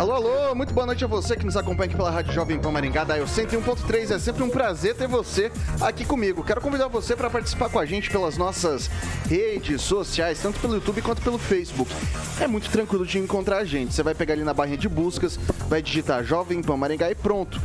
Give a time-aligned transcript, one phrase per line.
[0.00, 2.70] Alô, alô, muito boa noite a você que nos acompanha aqui pela Rádio Jovem Pan
[2.70, 4.10] Maringá, da 101.3.
[4.10, 6.42] É sempre um prazer ter você aqui comigo.
[6.42, 8.88] Quero convidar você para participar com a gente pelas nossas
[9.28, 11.92] redes sociais, tanto pelo YouTube quanto pelo Facebook.
[12.40, 13.92] É muito tranquilo de encontrar a gente.
[13.92, 17.60] Você vai pegar ali na barra de buscas, vai digitar Jovem Pan Maringá e pronto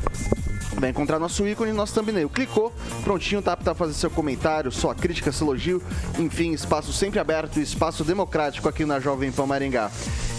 [0.77, 2.29] vai encontrar nosso ícone e nosso thumbnail.
[2.29, 5.81] Clicou, prontinho, tá apto a fazer seu comentário, sua crítica, seu elogio.
[6.19, 9.89] Enfim, espaço sempre aberto, espaço democrático aqui na Jovem Pan Maringá.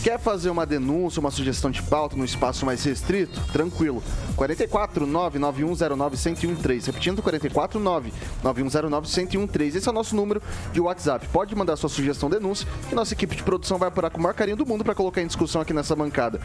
[0.06, 3.40] Quer fazer uma denúncia, uma sugestão de pauta no espaço mais restrito?
[3.52, 4.00] Tranquilo.
[4.36, 6.86] 44 99109 1013.
[6.86, 9.78] Repetindo, 44 99109 1013.
[9.78, 10.40] Esse é o nosso número
[10.72, 11.26] de WhatsApp.
[11.32, 14.34] Pode mandar sua sugestão, denúncia, que nossa equipe de produção vai apurar com o maior
[14.34, 16.40] carinho do mundo para colocar em discussão aqui nessa bancada.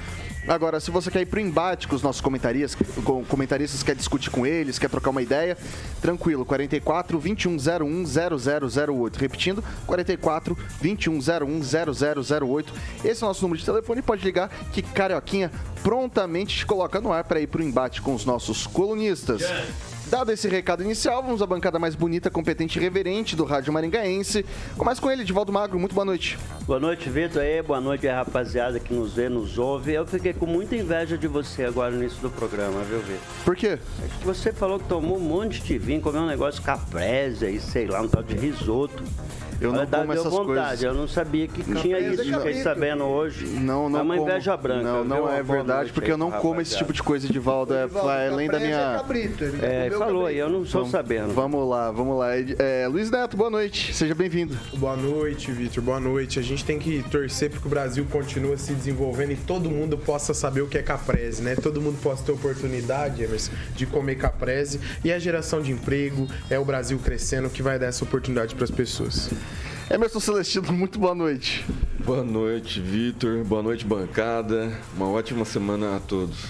[0.48, 4.32] Agora, se você quer ir pro embate com os nossos comentaristas, com comentaristas, quer discutir
[4.32, 5.56] com eles, quer trocar uma ideia,
[6.02, 6.44] tranquilo.
[6.46, 8.06] 44 2101
[8.88, 9.20] 0008.
[9.20, 12.74] Repetindo, 44 2101 0008.
[13.06, 15.52] Esse é o nosso número número de telefone, pode ligar que Carioquinha
[15.84, 19.42] prontamente te coloca no ar para ir para o embate com os nossos colunistas.
[20.08, 24.46] Dado esse recado inicial, vamos à bancada mais bonita, competente e reverente do Rádio Maringaense.
[24.78, 25.80] Começa com ele, Divaldo Magro.
[25.80, 26.38] Muito boa noite.
[26.66, 27.42] Boa noite, Vitor.
[27.42, 29.94] Aí, boa noite, rapaziada que nos vê, nos ouve.
[29.94, 33.22] Eu fiquei com muita inveja de você agora no início do programa, viu, Vitor?
[33.46, 33.80] Por quê?
[34.26, 38.02] Você falou que tomou um monte de vinho, comeu um negócio caprese e sei lá,
[38.02, 39.02] um tal de risoto.
[39.62, 40.46] Eu não como essas vontade.
[40.46, 40.84] coisas.
[40.84, 42.24] Eu não sabia que tinha isso.
[42.24, 43.46] Fiquei sabendo hoje.
[43.46, 44.00] Não, não.
[44.00, 44.28] É uma como.
[44.28, 44.84] inveja branca.
[44.84, 47.76] Não, não é verdade, porque eu não como esse tipo de coisa, Edivaldo.
[47.76, 48.72] É, é além da minha.
[48.72, 51.34] É, cabrito, é falou aí, eu não sou vamos, sabendo.
[51.34, 52.30] Vamos lá, vamos lá.
[52.36, 53.94] É, Luiz Neto, boa noite.
[53.94, 54.58] Seja bem-vindo.
[54.78, 55.84] Boa noite, Vitor.
[55.84, 56.40] Boa noite.
[56.40, 59.98] A gente tem que torcer para que o Brasil continue se desenvolvendo e todo mundo
[59.98, 61.56] possa saber o que é caprese, né?
[61.56, 64.80] Todo mundo possa ter oportunidade, Emerson, de comer caprese.
[65.04, 68.64] E a geração de emprego é o Brasil crescendo que vai dar essa oportunidade para
[68.64, 69.30] as pessoas.
[69.94, 71.66] Emerson Celestino, muito boa noite.
[72.06, 73.44] Boa noite, Vitor.
[73.44, 74.72] Boa noite, bancada.
[74.96, 76.46] Uma ótima semana a todos.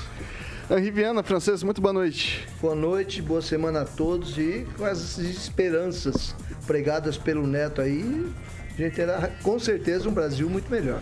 [0.69, 2.47] Henri Viana, francês, muito boa noite.
[2.61, 6.35] Boa noite, boa semana a todos e com as esperanças
[6.67, 8.31] pregadas pelo Neto aí,
[8.75, 11.01] a gente terá com certeza um Brasil muito melhor.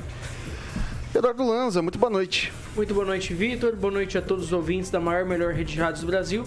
[1.13, 2.53] Eduardo Lanza, muito boa noite.
[2.73, 3.75] Muito boa noite, Vitor.
[3.75, 6.45] Boa noite a todos os ouvintes da maior melhor rede de rádios do Brasil.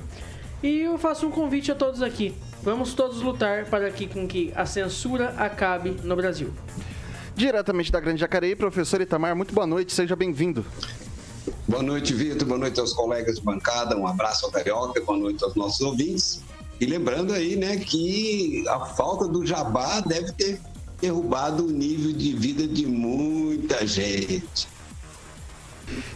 [0.62, 2.34] E eu faço um convite a todos aqui.
[2.62, 6.52] Vamos todos lutar para que, com que a censura acabe no Brasil.
[7.34, 10.64] Diretamente da Grande Jacareí, professor Itamar, muito boa noite, seja bem-vindo.
[11.66, 15.42] Boa noite, Vitor, boa noite aos colegas de bancada, um abraço ao Carioca, boa noite
[15.42, 16.40] aos nossos ouvintes.
[16.80, 20.60] E lembrando aí, né, que a falta do jabá deve ter
[21.00, 24.68] derrubado o nível de vida de muita gente.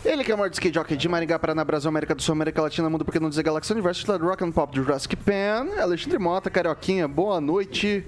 [0.04, 2.62] Ele que é o maior skate jockey de Maringá, Paraná, Brasil, América do Sul, América
[2.62, 6.18] Latina, Mundo Porque Não Dizer Galaxy Universo, da Rock and Pop do Jurassic Pan, Alexandre
[6.18, 8.04] Mota, Carioquinha, boa noite.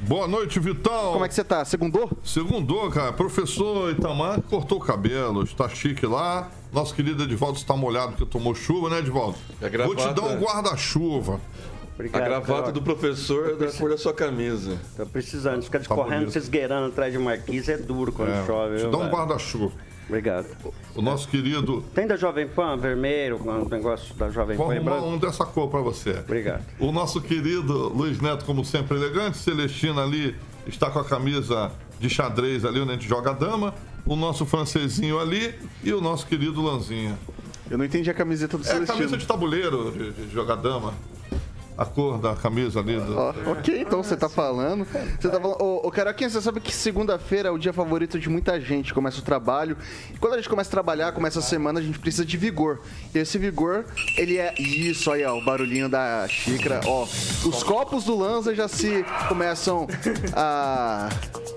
[0.00, 1.12] Boa noite, Vitão.
[1.12, 1.64] Como é que você tá?
[1.64, 2.10] Segundou?
[2.22, 3.12] Segundou, cara.
[3.12, 6.50] Professor Itamar cortou o cabelo, está chique lá.
[6.72, 9.36] Nosso querido Edvaldo está molhado porque tomou chuva, né, Edvaldo?
[9.60, 11.40] É Vou te dar um guarda-chuva.
[11.94, 14.78] Obrigado, a gravata do professor é da cor da sua camisa.
[14.96, 15.62] Tô precisando.
[15.62, 18.76] Ficar tá correndo, se esgueirando atrás de marquise é duro quando é, chove.
[18.76, 19.72] Te dá um guarda-chuva.
[20.08, 20.46] Obrigado.
[20.94, 21.82] O nosso querido.
[21.94, 24.64] Tem da Jovem Pan vermelho, um negócio da Jovem Pan.
[24.64, 26.20] Vou arrumar um dessa cor para você.
[26.20, 26.64] Obrigado.
[26.78, 29.38] O nosso querido Luiz Neto, como sempre, elegante.
[29.38, 30.36] Celestina ali
[30.66, 33.74] está com a camisa de xadrez ali, onde a gente joga a dama.
[34.04, 37.18] O nosso francesinho ali e o nosso querido Lanzinha.
[37.68, 38.92] Eu não entendi a camiseta do é, Celestino.
[38.92, 40.94] É camisa de tabuleiro, de, de jogar dama
[41.76, 42.98] a cor da camisa ali.
[42.98, 43.16] Do...
[43.18, 44.86] Oh, ok, então você tá falando.
[45.20, 45.60] Você tá falando.
[45.60, 48.94] Ô, ô Caraquinha, você sabe que segunda-feira é o dia favorito de muita gente.
[48.94, 49.76] Começa o trabalho.
[50.14, 52.80] E quando a gente começa a trabalhar, começa a semana, a gente precisa de vigor.
[53.14, 53.84] E esse vigor,
[54.16, 54.54] ele é.
[54.60, 56.80] Isso aí, ó, o barulhinho da xícara.
[56.86, 59.86] Ó, os copos do Lanza já se começam
[60.34, 61.08] a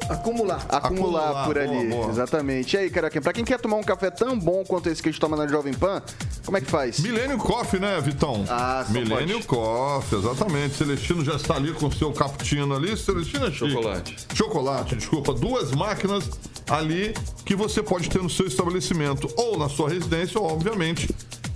[0.09, 0.65] acumular.
[0.67, 1.87] Acumular, acumular por ali.
[1.87, 2.11] Boa, boa.
[2.11, 2.75] Exatamente.
[2.75, 5.11] E aí, Caraquinha, pra quem quer tomar um café tão bom quanto esse que a
[5.11, 6.01] gente toma na Jovem Pan,
[6.45, 6.99] como é que faz?
[6.99, 8.43] Milênio Coffee, né, Vitão?
[8.49, 10.75] Ah, Milênio Coffee, exatamente.
[10.75, 12.95] Celestino já está ali com o seu cappuccino ali.
[12.97, 14.15] Celestino é Chocolate.
[14.33, 15.33] Chocolate, desculpa.
[15.33, 16.29] Duas máquinas
[16.69, 17.13] ali
[17.45, 21.09] que você pode ter no seu estabelecimento ou na sua residência, ou, obviamente,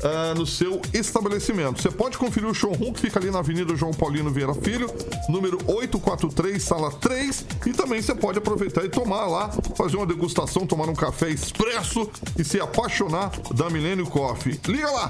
[0.04, 1.82] uh, no seu estabelecimento.
[1.82, 4.90] Você pode conferir o showroom que fica ali na Avenida João Paulino Vieira Filho,
[5.30, 7.46] número 843, sala 3.
[7.66, 12.10] E também você pode aproveitar e tomar lá, fazer uma degustação, tomar um café expresso
[12.38, 14.60] e se apaixonar da Milênio Coffee.
[14.68, 15.10] Liga lá!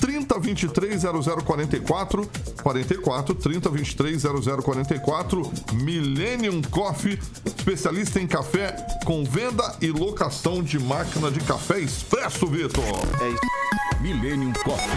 [0.00, 1.02] 3023
[1.44, 2.30] 0044
[2.62, 4.22] 44 3023
[4.64, 12.46] 0044 Millennium Coffee, especialista em café com venda e locação de máquina de café expresso,
[12.46, 12.82] Vitor.
[13.20, 13.60] É isso.
[14.30, 14.88] Millennium Coffee.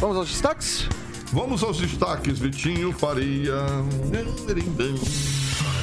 [0.00, 0.88] Vamos aos destaques?
[1.32, 3.64] Vamos aos destaques, Vitinho Faria.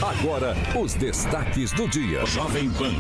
[0.02, 2.26] Agora, os destaques do dia.
[2.26, 2.92] Jovem Pan.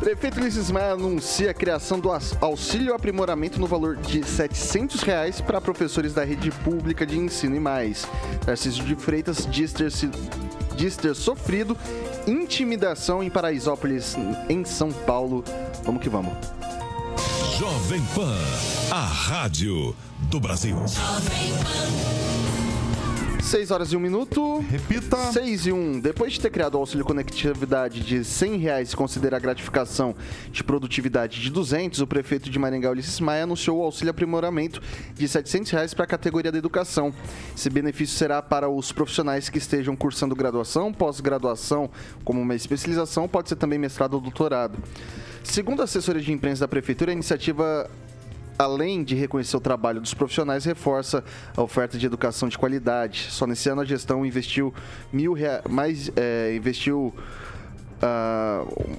[0.00, 2.08] Prefeito Ulisses Maia anuncia a criação do
[2.40, 7.60] auxílio aprimoramento no valor de 700 reais para professores da rede pública de ensino e
[7.60, 8.06] mais.
[8.46, 9.92] Tarcísio de Freitas diz ter,
[10.74, 11.76] diz ter sofrido
[12.26, 14.16] intimidação em Paraisópolis,
[14.48, 15.44] em São Paulo.
[15.84, 16.32] Vamos que vamos.
[17.58, 18.38] Jovem Pan,
[18.88, 19.92] a rádio
[20.30, 20.76] do Brasil.
[20.76, 23.42] Jovem Pan.
[23.42, 24.60] 6 horas e 1 minuto.
[24.70, 25.16] Repita.
[25.32, 25.98] 6 e 1.
[25.98, 30.14] Depois de ter criado o auxílio conectividade de 100 reais e considerar a gratificação
[30.52, 34.80] de produtividade de 200, o prefeito de Maringá, Ulisses Maia, anunciou o auxílio aprimoramento
[35.14, 37.12] de 700 reais para a categoria da educação.
[37.56, 41.90] Esse benefício será para os profissionais que estejam cursando graduação, pós-graduação,
[42.24, 44.78] como uma especialização, pode ser também mestrado ou doutorado.
[45.42, 47.90] Segundo a assessoria de imprensa da prefeitura, a iniciativa
[48.58, 51.22] além de reconhecer o trabalho dos profissionais, reforça
[51.56, 53.28] a oferta de educação de qualidade.
[53.30, 54.74] Só nesse ano a gestão investiu
[55.12, 57.14] mil reais, mais é, investiu
[58.02, 58.98] uh,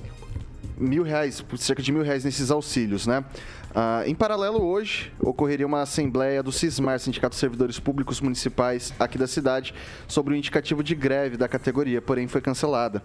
[0.77, 3.23] mil reais, cerca de mil reais nesses auxílios, né?
[3.71, 9.17] Uh, em paralelo, hoje ocorreria uma assembleia do CISMAR, Sindicato de Servidores Públicos Municipais aqui
[9.17, 9.75] da cidade,
[10.07, 13.03] sobre o indicativo de greve da categoria, porém foi cancelada.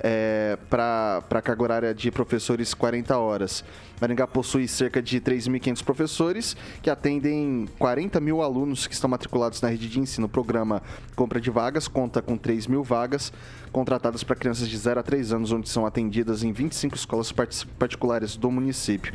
[0.02, 3.64] é, para a carga horária de professores 40 horas.
[4.02, 9.68] Maringá possui cerca de 3.500 professores que atendem 40 mil alunos que estão matriculados na
[9.68, 10.26] rede de ensino.
[10.26, 10.82] O programa
[11.14, 13.32] Compra de Vagas conta com 3 mil vagas
[13.70, 17.30] contratadas para crianças de 0 a 3 anos, onde são atendidas em 25 escolas
[17.78, 19.12] particulares do município.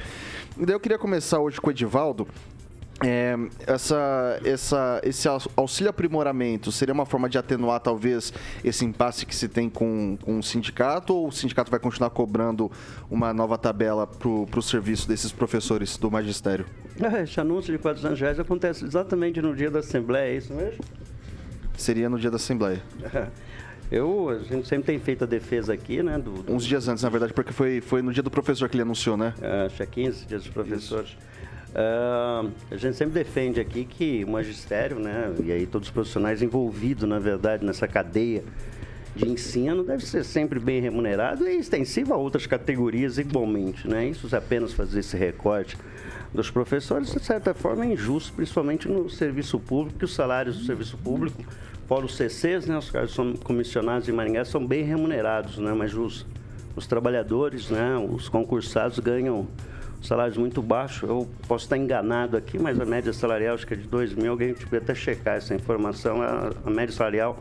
[0.58, 2.26] E daí eu queria começar hoje com o Edivaldo,
[3.04, 3.36] é,
[3.68, 8.34] essa, essa, esse auxílio aprimoramento seria uma forma de atenuar talvez
[8.64, 12.72] esse impasse que se tem com, com o sindicato ou o sindicato vai continuar cobrando
[13.10, 16.66] uma nova tabela para o serviço desses professores do magistério?
[17.00, 20.84] É, esse anúncio de 400 reais acontece exatamente no dia da Assembleia, é isso mesmo?
[21.78, 22.82] Seria no dia da Assembleia.
[23.90, 26.18] Eu, a gente sempre tem feito a defesa aqui, né?
[26.18, 26.54] Do, do...
[26.54, 29.16] Uns dias antes, na verdade, porque foi, foi no dia do professor que ele anunciou,
[29.16, 29.34] né?
[29.42, 31.12] É, acho que é 15 dias dos professores.
[31.12, 31.18] Isso.
[31.74, 36.42] Uh, a gente sempre defende aqui que o magistério, né, e aí todos os profissionais
[36.42, 38.44] envolvidos, na verdade, nessa cadeia
[39.16, 44.08] de ensino deve ser sempre bem remunerado e extensivo a outras categorias igualmente, né?
[44.08, 45.76] Isso é apenas fazer esse recorte
[46.34, 50.66] dos professores, de certa forma, é injusto, principalmente no serviço público, que os salários do
[50.66, 51.44] serviço público,
[51.88, 55.74] fora os CCs, né, os caras são comissionados em Maringá, são bem remunerados, né?
[55.74, 56.26] Mas os,
[56.76, 59.48] os trabalhadores, né, os concursados ganham
[60.02, 61.10] salários muito baixos.
[61.10, 64.32] Eu posso estar enganado aqui, mas a média salarial acho que é de 2 mil.
[64.32, 66.22] Alguém tiver até checar essa informação.
[66.22, 67.40] A, a média salarial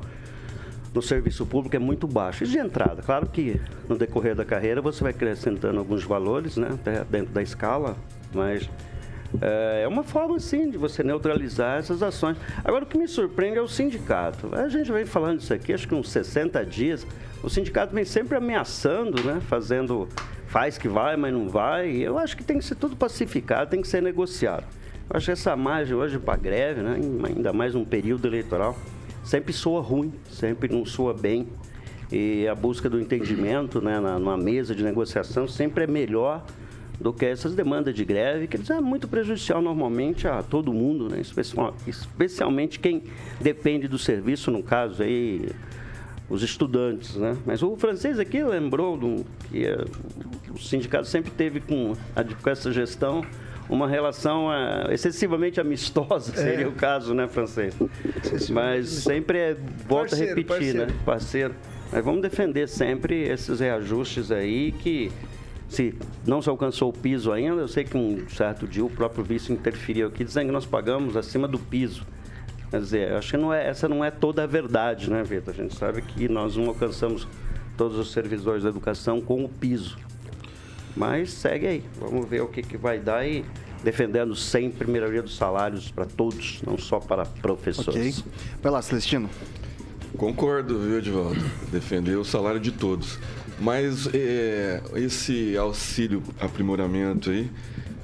[0.96, 2.44] no serviço público é muito baixa.
[2.44, 6.70] E de entrada, claro que no decorrer da carreira você vai acrescentando alguns valores, né,
[6.72, 7.96] até dentro da escala,
[8.32, 8.68] mas
[9.40, 12.38] é, é uma forma, sim, de você neutralizar essas ações.
[12.64, 14.54] Agora, o que me surpreende é o sindicato.
[14.54, 17.06] A gente vem falando isso aqui, acho que uns 60 dias.
[17.42, 20.08] O sindicato vem sempre ameaçando, né, fazendo
[20.46, 21.90] faz que vai, mas não vai.
[21.96, 24.64] Eu acho que tem que ser tudo pacificado, tem que ser negociado.
[25.08, 28.76] Eu acho que essa margem hoje para greve, né, ainda mais um período eleitoral,
[29.24, 31.46] sempre soa ruim, sempre não soa bem.
[32.10, 36.44] E a busca do entendimento né, na, numa mesa de negociação sempre é melhor
[37.00, 41.20] do que essas demandas de greve, que é muito prejudicial normalmente a todo mundo, né?
[41.86, 43.02] especialmente quem
[43.40, 45.48] depende do serviço, no caso aí
[46.28, 47.36] os estudantes, né?
[47.46, 48.98] Mas o francês aqui lembrou
[49.48, 49.84] que eh,
[50.56, 53.24] o sindicato sempre teve com, a- com essa gestão
[53.68, 57.74] uma relação eh, excessivamente amistosa, seria o caso, né, francês?
[58.50, 59.54] Mas sempre é,
[59.88, 60.78] volta Parceiro, a repetir, parceiro.
[60.86, 60.94] né?
[61.04, 61.54] Parceiro.
[61.92, 65.10] Mas vamos defender sempre esses reajustes aí que
[65.68, 65.94] se
[66.24, 69.52] não se alcançou o piso ainda, eu sei que um certo dia o próprio vice
[69.52, 72.06] interferiu aqui dizendo que nós pagamos acima do piso.
[72.70, 75.52] Quer dizer, eu acho que não é, essa não é toda a verdade, né, Vitor?
[75.54, 77.26] A gente sabe que nós não alcançamos
[77.76, 79.96] todos os servidores da educação com o piso.
[80.96, 83.44] Mas segue aí, vamos ver o que, que vai dar e
[83.84, 87.40] defendendo sempre a melhoria dos salários para todos, não só para Ok.
[87.42, 88.24] professores.
[88.62, 89.28] Vai lá, Celestino.
[90.16, 91.40] Concordo, viu, Edvaldo?
[91.70, 93.18] Defender o salário de todos.
[93.60, 97.50] Mas é, esse auxílio aprimoramento aí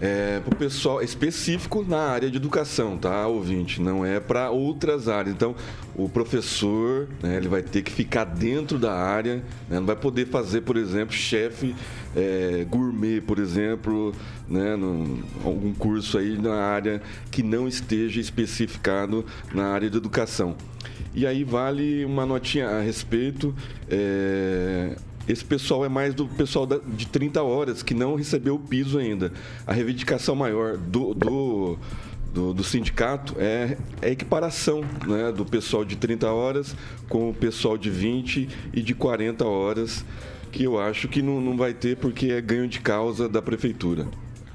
[0.00, 3.80] é para o pessoal específico na área de educação, tá, ouvinte?
[3.80, 5.34] Não é para outras áreas.
[5.34, 5.54] Então,
[5.94, 9.36] o professor, né, ele vai ter que ficar dentro da área,
[9.68, 11.74] né, não vai poder fazer, por exemplo, chefe
[12.16, 14.14] é, gourmet, por exemplo,
[14.48, 14.76] né,
[15.44, 17.00] algum curso aí na área
[17.30, 20.54] que não esteja especificado na área de educação.
[21.14, 23.54] E aí vale uma notinha a respeito.
[23.90, 24.96] é,
[25.28, 29.32] esse pessoal é mais do pessoal de 30 horas que não recebeu o piso ainda.
[29.64, 31.78] A reivindicação maior do, do,
[32.34, 36.74] do- do sindicato é a equiparação né, do pessoal de 30 horas
[37.08, 40.04] com o pessoal de 20 e de 40 horas,
[40.52, 44.06] que eu acho que não, não vai ter porque é ganho de causa da prefeitura.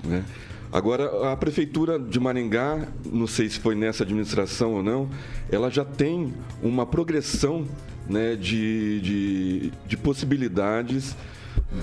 [0.04, 0.24] né?
[0.72, 5.10] Agora, a Prefeitura de Maringá, não sei se foi nessa administração ou não,
[5.50, 7.66] ela já tem uma progressão
[8.08, 11.16] né, de, de, de possibilidades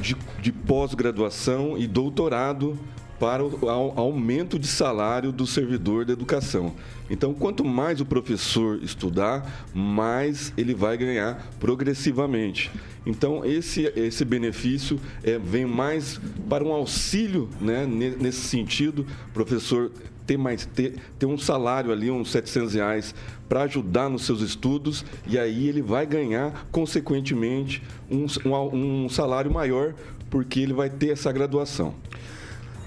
[0.01, 2.79] de, de pós-graduação e doutorado
[3.19, 6.73] para o au- aumento de salário do servidor da educação.
[7.09, 12.71] Então, quanto mais o professor estudar, mais ele vai ganhar progressivamente.
[13.07, 16.19] Então, esse, esse benefício é, vem mais
[16.49, 19.91] para um auxílio né, ne- nesse sentido, professor
[20.27, 23.15] ter mais ter, ter um salário ali, uns 700 reais,
[23.47, 29.53] para ajudar nos seus estudos, e aí ele vai ganhar, consequentemente, um, um, um salário
[29.53, 29.93] maior,
[30.31, 31.95] porque ele vai ter essa graduação.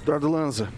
[0.08, 0.70] Eduardo Lanza.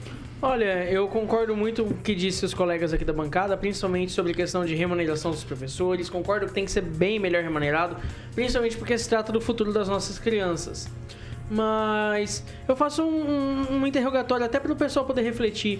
[0.42, 4.32] Olha, eu concordo muito com o que disse os colegas aqui da bancada, principalmente sobre
[4.32, 6.10] a questão de remuneração dos professores.
[6.10, 7.98] Concordo que tem que ser bem melhor remunerado,
[8.34, 10.90] principalmente porque se trata do futuro das nossas crianças.
[11.52, 15.80] Mas eu faço um, um, um interrogatório até para o pessoal poder refletir.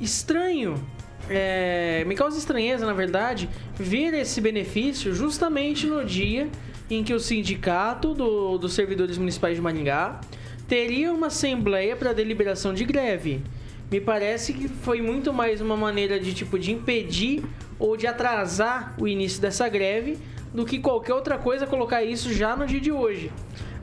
[0.00, 0.82] Estranho,
[1.28, 6.48] é, me causa estranheza, na verdade, ver esse benefício justamente no dia
[6.88, 10.20] em que o sindicato do- dos servidores municipais de Maringá
[10.68, 13.42] teria uma assembleia para deliberação de greve.
[13.90, 17.44] Me parece que foi muito mais uma maneira de tipo de impedir
[17.78, 20.18] ou de atrasar o início dessa greve
[20.52, 23.30] do que qualquer outra coisa colocar isso já no dia de hoje.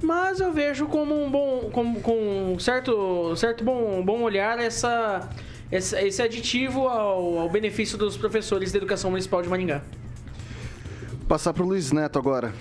[0.01, 5.29] Mas eu vejo como um bom, como, com um certo, certo bom, bom olhar essa,
[5.71, 9.81] esse, esse aditivo ao, ao benefício dos professores da educação municipal de Maringá.
[11.27, 12.53] Passar pro Luiz Neto agora.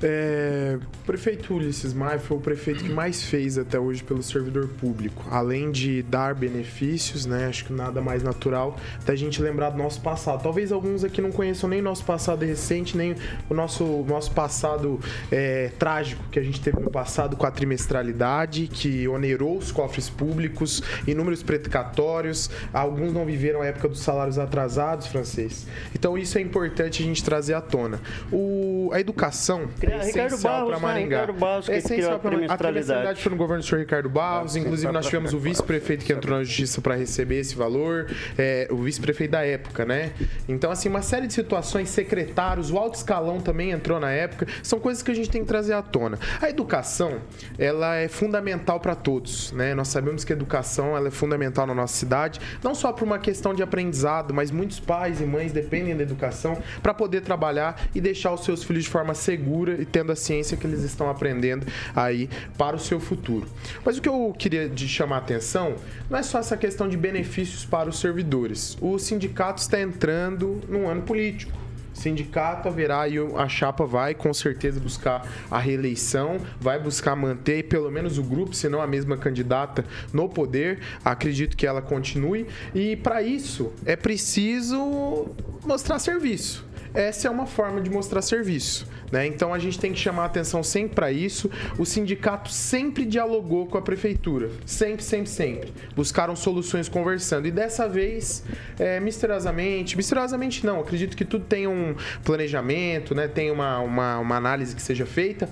[0.00, 4.68] É, o prefeito Ulisses Maia foi o prefeito que mais fez até hoje pelo servidor
[4.68, 5.24] público.
[5.30, 7.46] Além de dar benefícios, né?
[7.46, 10.42] Acho que nada mais natural da gente lembrar do nosso passado.
[10.42, 13.16] Talvez alguns aqui não conheçam nem nosso passado recente, nem
[13.50, 15.00] o nosso, nosso passado
[15.32, 20.08] é, trágico que a gente teve no passado com a trimestralidade, que onerou os cofres
[20.08, 22.48] públicos, inúmeros precatórios.
[22.72, 25.66] Alguns não viveram a época dos salários atrasados, francês.
[25.92, 28.00] Então isso é importante a gente trazer à tona.
[28.30, 30.82] O, a educação é essencial Barros, para né?
[30.82, 31.20] Maringá.
[31.20, 32.54] Ricardo Barros é essencial a para Maringá.
[32.54, 32.58] A trimestralidade.
[32.58, 34.56] trimestralidade foi no governo do senhor Ricardo Barros.
[34.56, 38.76] Inclusive, nós tivemos o vice-prefeito que entrou na justiça para receber esse valor, é, o
[38.76, 40.12] vice-prefeito da época, né?
[40.48, 44.78] Então, assim, uma série de situações, secretários, o alto escalão também entrou na época, são
[44.78, 46.18] coisas que a gente tem que trazer à tona.
[46.40, 47.20] A educação,
[47.58, 49.74] ela é fundamental para todos, né?
[49.74, 53.18] Nós sabemos que a educação ela é fundamental na nossa cidade, não só por uma
[53.18, 58.00] questão de aprendizado, mas muitos pais e mães dependem da educação para poder trabalhar e
[58.00, 61.66] deixar os seus filhos de forma segura e tendo a ciência que eles estão aprendendo
[61.94, 63.46] aí para o seu futuro.
[63.84, 65.76] Mas o que eu queria de chamar a atenção
[66.08, 68.76] não é só essa questão de benefícios para os servidores.
[68.80, 71.68] O sindicato está entrando num ano político.
[71.98, 77.90] Sindicato haverá e a chapa vai com certeza buscar a reeleição, vai buscar manter pelo
[77.90, 80.78] menos o grupo, se não a mesma candidata no poder.
[81.04, 86.67] Acredito que ela continue e para isso é preciso mostrar serviço.
[86.94, 88.86] Essa é uma forma de mostrar serviço.
[89.10, 89.26] Né?
[89.26, 91.50] Então a gente tem que chamar atenção sempre para isso.
[91.78, 94.50] O sindicato sempre dialogou com a prefeitura.
[94.66, 95.72] Sempre, sempre, sempre.
[95.94, 97.46] Buscaram soluções conversando.
[97.46, 98.44] E dessa vez,
[98.78, 103.28] é, misteriosamente, misteriosamente não, acredito que tudo tem um planejamento, né?
[103.28, 105.48] tem uma, uma, uma análise que seja feita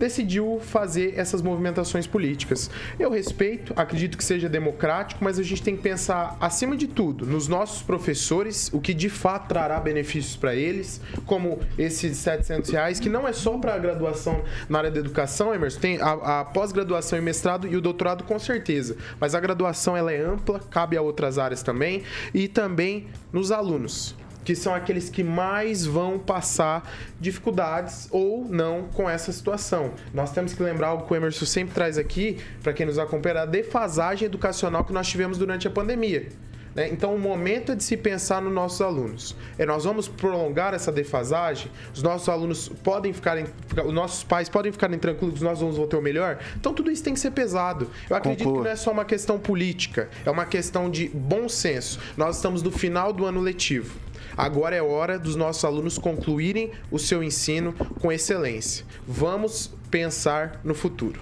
[0.00, 2.70] decidiu fazer essas movimentações políticas.
[2.98, 7.26] Eu respeito, acredito que seja democrático, mas a gente tem que pensar, acima de tudo,
[7.26, 12.98] nos nossos professores, o que de fato trará benefícios para eles, como esses 700 reais,
[12.98, 16.44] que não é só para a graduação na área da educação, Emerson, tem a, a
[16.46, 20.96] pós-graduação e mestrado e o doutorado com certeza, mas a graduação ela é ampla, cabe
[20.96, 22.02] a outras áreas também,
[22.32, 29.08] e também nos alunos que são aqueles que mais vão passar dificuldades ou não com
[29.08, 29.92] essa situação.
[30.12, 33.42] Nós temos que lembrar algo que o Emerson sempre traz aqui, para quem nos acompanha,
[33.42, 36.28] a defasagem educacional que nós tivemos durante a pandemia.
[36.74, 36.88] Né?
[36.88, 39.36] Então, o momento é de se pensar nos nossos alunos.
[39.58, 43.36] É, nós vamos prolongar essa defasagem, os nossos alunos podem ficar,
[43.84, 46.38] os nossos pais podem ficar tranquilos, os nossos alunos vão ter o melhor.
[46.56, 47.90] Então, tudo isso tem que ser pesado.
[48.08, 48.62] Eu acredito Conclua.
[48.62, 51.98] que não é só uma questão política, é uma questão de bom senso.
[52.16, 53.98] Nós estamos no final do ano letivo.
[54.40, 58.86] Agora é hora dos nossos alunos concluírem o seu ensino com excelência.
[59.06, 61.20] Vamos pensar no futuro.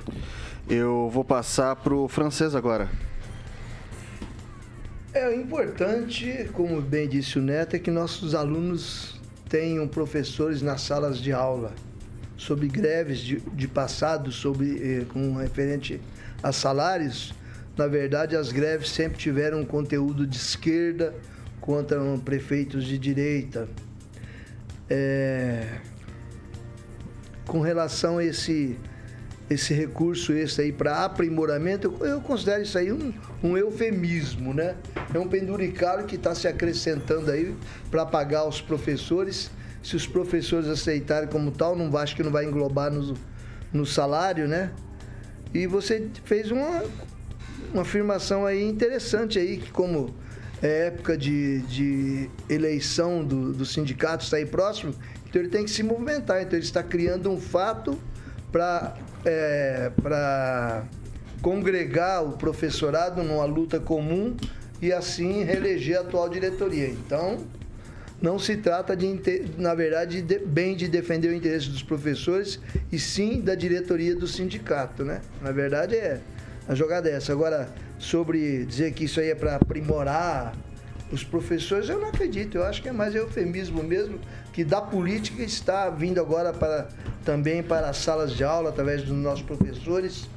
[0.71, 2.89] Eu vou passar para o francês agora.
[5.13, 11.19] É importante, como bem disse o Neto, é que nossos alunos tenham professores nas salas
[11.19, 11.73] de aula
[12.37, 16.01] sobre greves de, de passado, sobre eh, com referente
[16.41, 17.35] a salários.
[17.77, 21.13] Na verdade, as greves sempre tiveram um conteúdo de esquerda,
[21.69, 23.69] contra prefeitos de direita.
[24.89, 25.81] É,
[27.47, 28.79] com relação a esse,
[29.51, 34.77] esse recurso esse aí para aprimoramento, eu, eu, considero isso aí um, um eufemismo, né?
[35.13, 37.55] É um penduricalho que está se acrescentando aí
[37.91, 39.51] para pagar os professores.
[39.83, 43.13] Se os professores aceitarem como tal, não acho que não vai englobar no,
[43.71, 44.73] no salário, né?
[45.53, 46.83] E você fez uma,
[47.75, 50.17] uma afirmação aí interessante aí, que como
[50.63, 54.95] é época de, de eleição do, do sindicato, está aí próximo,
[55.29, 56.43] então ele tem que se movimentar.
[56.43, 57.99] Então ele está criando um fato
[58.51, 59.91] para é,
[61.43, 64.37] congregar o professorado numa luta comum
[64.81, 66.89] e assim reeleger a atual diretoria.
[66.89, 67.39] Então,
[68.21, 69.21] não se trata de,
[69.57, 72.59] na verdade, de, bem de defender o interesse dos professores
[72.91, 75.21] e sim da diretoria do sindicato, né?
[75.41, 76.21] Na verdade é
[76.69, 77.33] a jogada é essa.
[77.33, 80.55] Agora, sobre dizer que isso aí é para aprimorar
[81.11, 82.57] os professores, eu não acredito.
[82.57, 84.19] Eu acho que é mais eufemismo mesmo,
[84.53, 86.89] que da política está vindo agora para
[87.25, 90.29] também para as salas de aula, através dos nossos professores,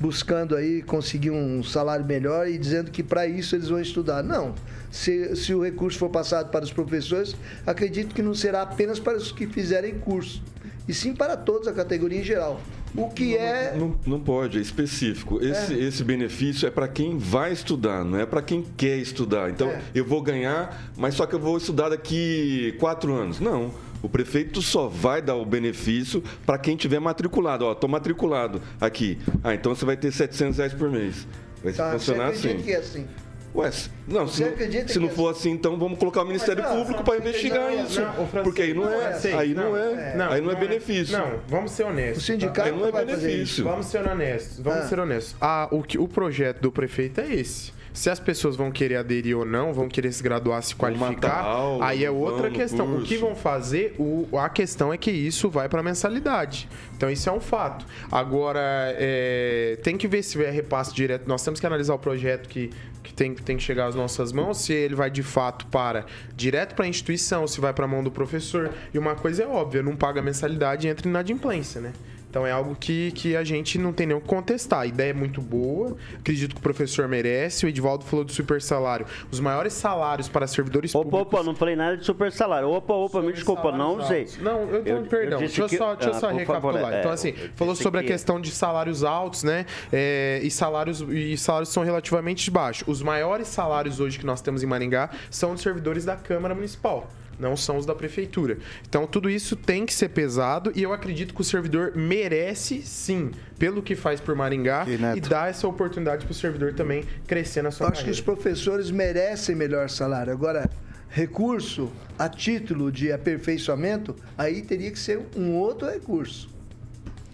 [0.00, 4.22] buscando aí conseguir um salário melhor e dizendo que para isso eles vão estudar.
[4.22, 4.54] Não.
[4.90, 7.36] Se, se o recurso for passado para os professores,
[7.66, 10.42] acredito que não será apenas para os que fizerem curso,
[10.88, 12.60] e sim para todos, a categoria em geral.
[12.96, 13.76] O que não, é.
[13.76, 15.38] Não, não pode, é específico.
[15.44, 15.78] Esse, é.
[15.78, 19.50] esse benefício é para quem vai estudar, não é para quem quer estudar.
[19.50, 19.82] Então, é.
[19.94, 23.38] eu vou ganhar, mas só que eu vou estudar daqui quatro anos.
[23.38, 23.70] Não.
[24.00, 27.64] O prefeito só vai dar o benefício para quem tiver matriculado.
[27.64, 29.18] Ó, estou matriculado aqui.
[29.42, 31.26] Ah, então você vai ter 700 reais por mês.
[31.62, 32.58] Vai tá, funcionar assim.
[32.58, 33.06] Que é assim.
[33.54, 33.70] Ué,
[34.06, 37.16] não, se, não, se não for assim, então vamos colocar o Ministério não, Público para
[37.16, 38.00] investigar não, isso.
[38.00, 41.18] Não, porque aí não é, aí não é, aí não é benefício.
[41.18, 42.22] Não, vamos ser honestos.
[42.22, 43.64] O sindicato aí não é benefício.
[43.64, 44.60] Vamos ser honestos.
[44.60, 44.88] Vamos ah.
[44.88, 45.36] ser honestos.
[45.40, 47.72] Ah, o, que, o projeto do prefeito é esse.
[47.92, 51.86] Se as pessoas vão querer aderir ou não, vão querer se graduar, se qualificar, aula,
[51.86, 52.86] aí é outra questão.
[52.86, 53.02] Curso.
[53.02, 56.68] O que vão fazer, o, a questão é que isso vai para mensalidade.
[56.96, 57.86] Então isso é um fato.
[58.10, 58.60] Agora,
[58.98, 61.26] é, tem que ver se é repasse direto.
[61.26, 62.70] Nós temos que analisar o projeto que,
[63.02, 66.74] que tem, tem que chegar às nossas mãos, se ele vai de fato para direto
[66.74, 68.70] para a instituição, se vai para a mão do professor.
[68.92, 71.92] E uma coisa é óbvia, não paga mensalidade e entra em inadimplência, né?
[72.38, 74.82] Então é algo que, que a gente não tem nem o que contestar.
[74.82, 77.66] A ideia é muito boa, acredito que o professor merece.
[77.66, 79.06] O Edvaldo falou do super salário.
[79.28, 81.26] Os maiores salários para servidores opa, públicos...
[81.26, 82.68] Opa, opa, não falei nada de super salário.
[82.68, 84.28] Opa, opa, me desculpa, não usei.
[84.38, 86.80] Não, eu, eu perdão, eu deixa eu só, deixa eu só ah, recapitular.
[86.80, 89.66] Favor, é, então assim, falou sobre a questão de salários altos, né?
[89.92, 92.86] É, e, salários, e salários são relativamente baixos.
[92.86, 97.08] Os maiores salários hoje que nós temos em Maringá são de servidores da Câmara Municipal
[97.38, 98.58] não são os da prefeitura.
[98.88, 103.30] Então tudo isso tem que ser pesado e eu acredito que o servidor merece sim,
[103.58, 107.70] pelo que faz por Maringá e dá essa oportunidade para o servidor também crescer na
[107.70, 110.32] sua eu Acho que os professores merecem melhor salário.
[110.32, 110.70] Agora,
[111.08, 116.48] recurso a título de aperfeiçoamento, aí teria que ser um outro recurso.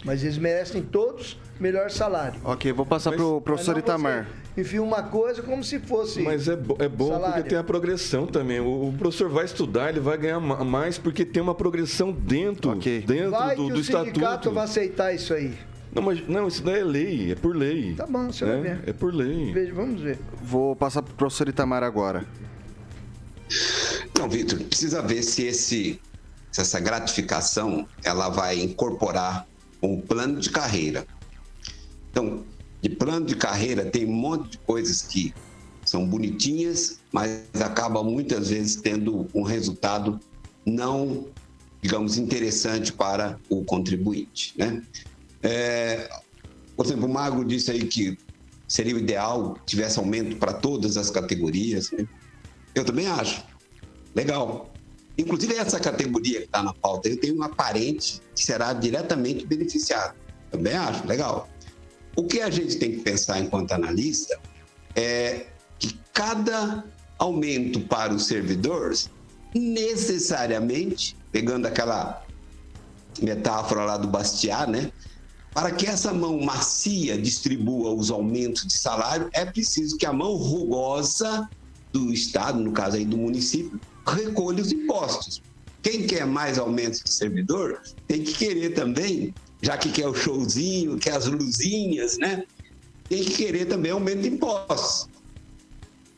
[0.05, 2.41] Mas eles merecem todos melhor salário.
[2.45, 4.29] Ok, vou passar Mas- pro professor não Itamar.
[4.57, 6.23] Enfia uma coisa como se fosse.
[6.23, 7.35] Mas é, bo- é bom Salário.
[7.35, 8.61] porque tem a progressão também.
[8.61, 12.71] O, o professor vai estudar, ele vai ganhar ma- mais porque tem uma progressão dentro,
[12.71, 13.01] Ok.
[13.07, 14.55] dentro Vai do, que do o sindicato estatuto.
[14.55, 15.55] vai aceitar isso aí.
[15.93, 17.95] Não, mas não, isso daí é lei, é por lei.
[17.95, 18.53] Tá bom, você né?
[18.53, 18.81] vai ver.
[18.89, 19.53] É por lei.
[19.53, 20.19] Veja, vamos ver.
[20.43, 22.25] Vou passar pro professor Itamar agora.
[24.19, 26.01] Não, Vitor, precisa ver se, esse,
[26.51, 29.47] se essa gratificação ela vai incorporar
[29.83, 31.05] um plano de carreira.
[32.15, 32.45] Então,
[32.81, 35.35] de plano de carreira tem um monte de coisas que
[35.85, 40.21] são bonitinhas, mas acaba muitas vezes tendo um resultado
[40.65, 41.27] não,
[41.83, 44.81] digamos, interessante para o contribuinte, né?
[45.43, 46.09] É,
[46.77, 48.17] por exemplo, o Mago disse aí que
[48.69, 51.91] seria o ideal que tivesse aumento para todas as categorias.
[51.91, 52.07] né?
[52.77, 53.45] Eu também acho.
[54.15, 54.73] Legal.
[55.19, 60.15] Inclusive, essa categoria que está na pauta, eu tenho uma parente que será diretamente beneficiada.
[60.51, 61.07] Também acho.
[61.07, 61.49] Legal.
[62.17, 64.39] O que a gente tem que pensar enquanto analista
[64.95, 65.47] é
[65.79, 66.85] que cada
[67.19, 69.11] aumento para os servidores,
[69.55, 72.25] necessariamente, pegando aquela
[73.21, 74.93] metáfora lá do Bastiat, né?
[75.53, 80.35] Para que essa mão macia distribua os aumentos de salário, é preciso que a mão
[80.35, 81.49] rugosa
[81.93, 85.41] do Estado, no caso aí do município, recolha os impostos.
[85.81, 89.33] Quem quer mais aumentos de servidor tem que querer também,
[89.65, 92.45] já que quer o showzinho, quer as luzinhas, né?
[93.09, 95.09] Tem que querer também aumento de impostos.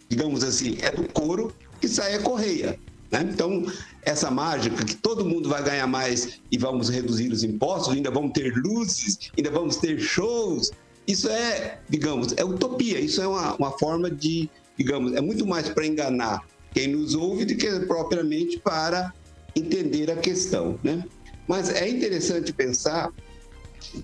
[0.08, 2.78] Digamos assim, é do couro que sai a correia.
[3.10, 3.28] Né?
[3.32, 3.64] Então,
[4.02, 8.32] essa mágica que todo mundo vai ganhar mais e vamos reduzir os impostos, ainda vamos
[8.32, 10.72] ter luzes, ainda vamos ter shows,
[11.06, 12.98] isso é, digamos, é utopia.
[12.98, 17.44] Isso é uma, uma forma de, digamos, é muito mais para enganar quem nos ouve
[17.44, 19.12] do que propriamente para
[19.54, 21.04] entender a questão, né?
[21.46, 23.12] Mas é interessante pensar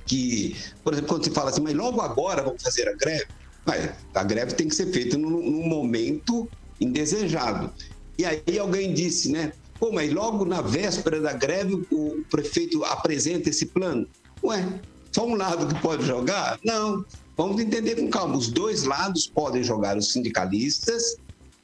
[0.06, 3.26] que, por exemplo, quando se fala assim, mas logo agora vamos fazer a greve,
[3.64, 6.48] Mas a greve tem que ser feita num, num momento
[6.80, 7.72] indesejado.
[8.18, 9.52] E aí alguém disse, né?
[9.78, 14.06] Pô, mas logo na véspera da greve o prefeito apresenta esse plano.
[14.44, 14.80] Ué,
[15.10, 16.58] só um lado que pode jogar?
[16.64, 17.04] Não.
[17.36, 18.36] Vamos entender com calma.
[18.36, 21.16] Os dois lados podem jogar os sindicalistas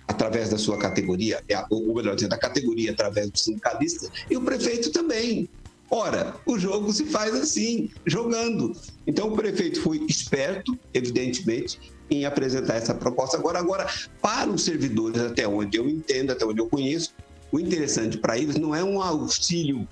[0.09, 4.91] através da sua categoria, ou melhor dizendo, da categoria através dos sindicalistas, e o prefeito
[4.91, 5.49] também.
[5.91, 8.73] Ora, o jogo se faz assim, jogando.
[9.07, 13.37] Então o prefeito foi esperto, evidentemente, em apresentar essa proposta.
[13.37, 13.87] Agora, agora,
[14.21, 17.15] para os servidores, até onde eu entendo, até onde eu conheço,
[17.51, 19.89] o interessante para eles não é um auxílio,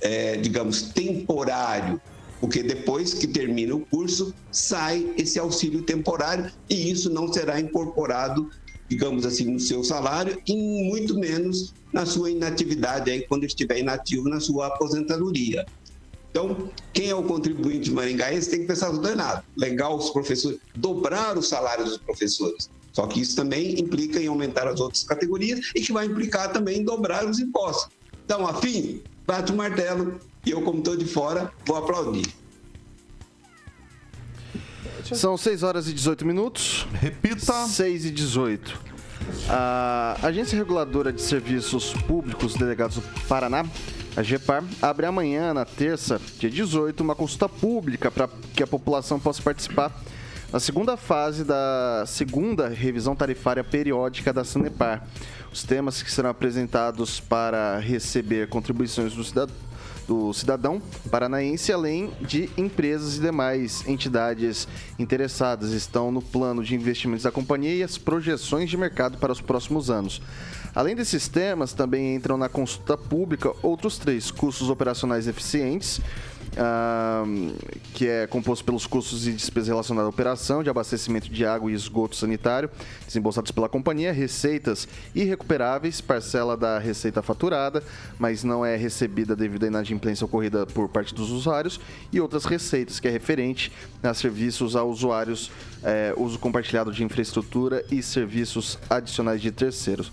[0.00, 2.00] é, digamos, temporário,
[2.40, 8.50] porque depois que termina o curso, sai esse auxílio temporário e isso não será incorporado,
[8.88, 10.54] digamos assim, no seu salário e
[10.88, 15.64] muito menos na sua inatividade, aí, quando estiver inativo na sua aposentadoria.
[16.30, 17.92] Então, quem é o contribuinte?
[18.32, 19.44] Esse tem que pensar é nada.
[19.56, 22.68] Legal os professores, dobrar os salários dos professores.
[22.92, 26.80] Só que isso também implica em aumentar as outras categorias e que vai implicar também
[26.80, 27.88] em dobrar os impostos.
[28.24, 32.26] Então, afim, bate o martelo e eu, como estou de fora, vou aplaudir.
[35.12, 36.86] São 6 horas e 18 minutos.
[36.94, 37.66] Repita.
[37.66, 38.80] 6 e 18.
[39.48, 43.64] A Agência Reguladora de Serviços Públicos Delegados do Paraná,
[44.16, 49.18] a GEPAR, abre amanhã, na terça, dia 18, uma consulta pública para que a população
[49.20, 49.92] possa participar
[50.52, 55.06] na segunda fase da segunda revisão tarifária periódica da Sanepar.
[55.52, 59.54] Os temas que serão apresentados para receber contribuições do cidadão
[60.06, 65.72] do cidadão paranaense, além de empresas e demais entidades interessadas.
[65.72, 69.90] Estão no plano de investimentos da companhia e as projeções de mercado para os próximos
[69.90, 70.20] anos.
[70.74, 76.00] Além desses temas, também entram na consulta pública outros três: custos operacionais eficientes.
[77.92, 81.74] Que é composto pelos custos e despesas relacionadas à operação de abastecimento de água e
[81.74, 82.70] esgoto sanitário,
[83.06, 87.82] desembolsados pela companhia, receitas irrecuperáveis, parcela da receita faturada,
[88.18, 91.80] mas não é recebida devido à inadimplência ocorrida por parte dos usuários,
[92.12, 95.50] e outras receitas, que é referente a serviços a usuários,
[95.82, 100.12] eh, uso compartilhado de infraestrutura e serviços adicionais de terceiros.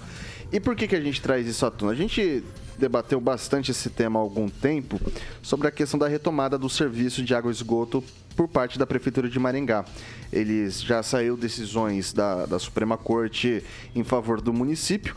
[0.52, 1.94] E por que, que a gente traz isso à tona?
[1.94, 2.44] A gente
[2.82, 5.00] debateu bastante esse tema há algum tempo
[5.42, 8.04] sobre a questão da retomada do serviço de água e esgoto
[8.36, 9.86] por parte da Prefeitura de Maringá.
[10.34, 13.64] Eles já saiu decisões da, da Suprema Corte
[13.96, 15.16] em favor do município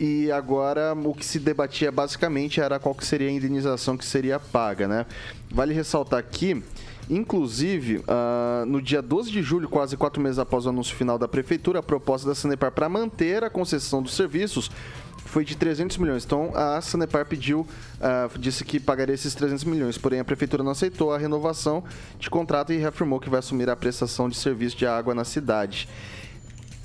[0.00, 4.40] e agora o que se debatia basicamente era qual que seria a indenização que seria
[4.40, 5.06] paga, né?
[5.50, 6.62] Vale ressaltar aqui
[7.10, 11.26] Inclusive, ah, no dia 12 de julho, quase quatro meses após o anúncio final da
[11.26, 14.70] Prefeitura, a proposta da Sanepar para manter a concessão dos serviços
[15.24, 16.24] foi de 300 milhões.
[16.24, 17.66] Então a Sanepar pediu,
[18.00, 21.82] ah, disse que pagaria esses 300 milhões, porém a prefeitura não aceitou a renovação
[22.18, 25.88] de contrato e reafirmou que vai assumir a prestação de serviço de água na cidade.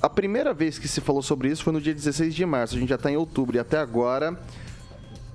[0.00, 2.78] A primeira vez que se falou sobre isso foi no dia 16 de março, a
[2.78, 4.38] gente já está em outubro e até agora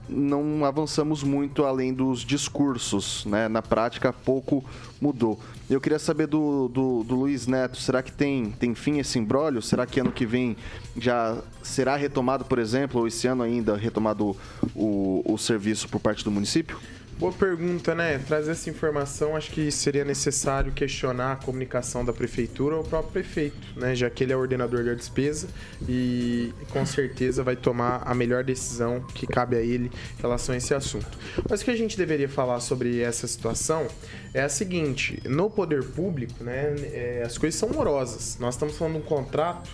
[0.07, 3.47] não avançamos muito além dos discursos, né?
[3.47, 4.63] Na prática, pouco
[5.01, 5.39] mudou.
[5.69, 9.61] Eu queria saber do, do, do Luiz Neto, será que tem, tem fim esse imbróglio?
[9.61, 10.55] Será que ano que vem
[10.97, 14.35] já será retomado, por exemplo, ou esse ano ainda retomado
[14.75, 16.77] o, o serviço por parte do município?
[17.19, 18.17] Boa pergunta, né?
[18.17, 23.11] Trazer essa informação, acho que seria necessário questionar a comunicação da prefeitura ou o próprio
[23.11, 23.95] prefeito, né?
[23.95, 25.47] Já que ele é ordenador da despesa
[25.87, 30.57] e com certeza vai tomar a melhor decisão que cabe a ele em relação a
[30.57, 31.17] esse assunto.
[31.47, 33.87] Mas o que a gente deveria falar sobre essa situação
[34.33, 38.37] é a seguinte: no poder público, né, é, as coisas são morosas.
[38.39, 39.69] Nós estamos falando de um contrato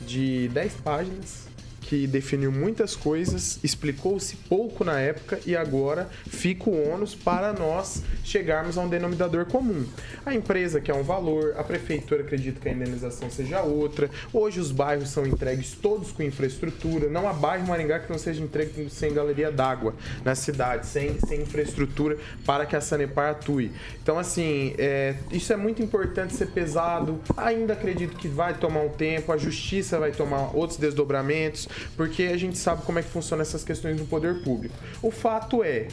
[0.00, 1.49] de 10 páginas
[1.90, 8.04] que definiu muitas coisas, explicou-se pouco na época e agora fica o ônus para nós
[8.22, 9.84] chegarmos a um denominador comum.
[10.24, 14.08] A empresa quer um valor, a prefeitura acredita que a indenização seja outra.
[14.32, 18.40] Hoje os bairros são entregues todos com infraestrutura, não há bairro Maringá que não seja
[18.40, 23.72] entregue sem galeria d'água na cidade, sem, sem infraestrutura para que a Sanepar atue.
[24.00, 27.18] Então, assim, é, isso é muito importante ser pesado.
[27.36, 32.36] Ainda acredito que vai tomar um tempo, a justiça vai tomar outros desdobramentos, porque a
[32.36, 34.74] gente sabe como é que funcionam essas questões no poder público.
[35.02, 35.88] O fato é,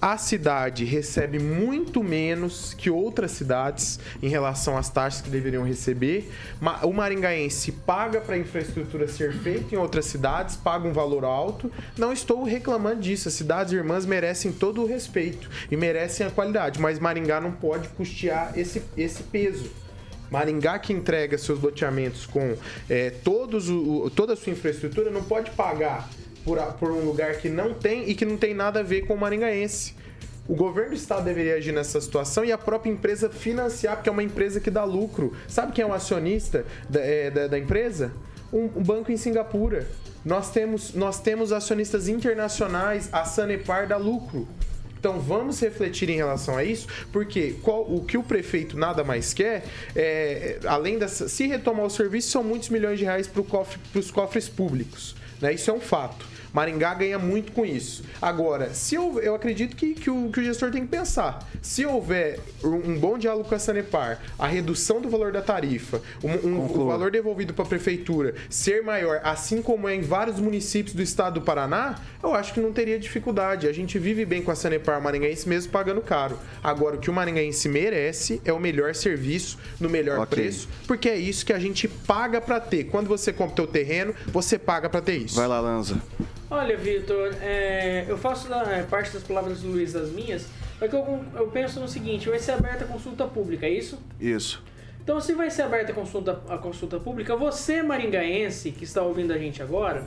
[0.00, 6.30] a cidade recebe muito menos que outras cidades em relação às taxas que deveriam receber.
[6.84, 11.70] O maringaense paga para a infraestrutura ser feita em outras cidades, paga um valor alto.
[11.96, 13.26] Não estou reclamando disso.
[13.26, 17.88] As cidades irmãs merecem todo o respeito e merecem a qualidade, mas Maringá não pode
[17.88, 19.68] custear esse, esse peso.
[20.30, 22.56] Maringá que entrega seus loteamentos com
[22.88, 26.08] é, todos o, toda a sua infraestrutura não pode pagar
[26.44, 29.14] por, por um lugar que não tem e que não tem nada a ver com
[29.14, 29.94] o maringaense.
[30.48, 34.12] O governo do estado deveria agir nessa situação e a própria empresa financiar, porque é
[34.12, 35.36] uma empresa que dá lucro.
[35.46, 38.10] Sabe quem é o acionista da, é, da, da empresa?
[38.50, 39.86] Um, um, banco em Singapura.
[40.24, 44.48] Nós temos, nós temos acionistas internacionais, a Sanepar dá lucro.
[44.98, 49.32] Então vamos refletir em relação a isso, porque qual, o que o prefeito nada mais
[49.32, 51.28] quer, é, além dessa.
[51.28, 55.14] Se retomar o serviço, são muitos milhões de reais para cofre, os cofres públicos.
[55.40, 55.54] Né?
[55.54, 56.26] Isso é um fato.
[56.52, 58.02] Maringá ganha muito com isso.
[58.20, 61.48] Agora, se eu, eu acredito que, que, o, que o gestor tem que pensar.
[61.62, 66.48] Se houver um bom diálogo com a Sanepar, a redução do valor da tarifa, um,
[66.48, 70.94] um o valor devolvido para a prefeitura ser maior, assim como é em vários municípios
[70.94, 73.66] do estado do Paraná, eu acho que não teria dificuldade.
[73.66, 76.38] A gente vive bem com a Sanepar maringaense mesmo pagando caro.
[76.62, 80.42] Agora, o que o maringaense merece é o melhor serviço no melhor okay.
[80.42, 82.84] preço, porque é isso que a gente paga para ter.
[82.84, 85.36] Quando você compra o terreno, você paga para ter isso.
[85.36, 86.00] Vai lá, Lanza.
[86.50, 90.46] Olha, Vitor, é, eu faço é, parte das palavras do Luiz das minhas,
[90.80, 93.98] é que eu, eu penso no seguinte, vai ser aberta a consulta pública, é isso?
[94.18, 94.62] Isso.
[95.02, 99.32] Então, se vai ser aberta a consulta, a consulta pública, você, maringaense, que está ouvindo
[99.32, 100.04] a gente agora,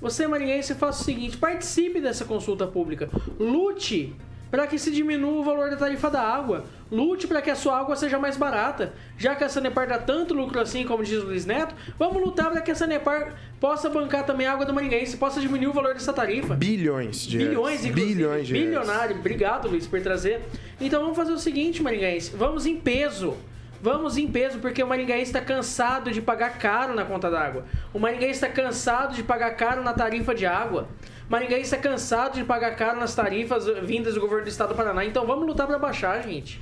[0.00, 4.14] você, maringaense, faça o seguinte, participe dessa consulta pública, lute
[4.50, 6.64] para que se diminua o valor da tarifa da água.
[6.90, 8.92] Lute para que a sua água seja mais barata.
[9.16, 12.50] Já que a Sanepar dá tanto lucro assim, como diz o Luiz Neto, vamos lutar
[12.50, 15.94] para que a Sanepar possa bancar também a água do Maringaense, possa diminuir o valor
[15.94, 16.54] dessa tarifa.
[16.54, 18.14] Bilhões de Bilhões, inclusive.
[18.14, 19.16] Bilhões de Bilionário.
[19.16, 20.42] Obrigado, Luiz, por trazer.
[20.80, 22.34] Então vamos fazer o seguinte, Maringaense.
[22.36, 23.36] Vamos em peso.
[23.82, 27.64] Vamos em peso, porque o Maringaense está cansado de pagar caro na conta d'água.
[27.94, 30.88] O Maringaense está cansado de pagar caro na tarifa de água.
[31.30, 35.04] Maringá está cansado de pagar caro nas tarifas vindas do governo do estado do Paraná.
[35.04, 36.60] Então vamos lutar para baixar, gente.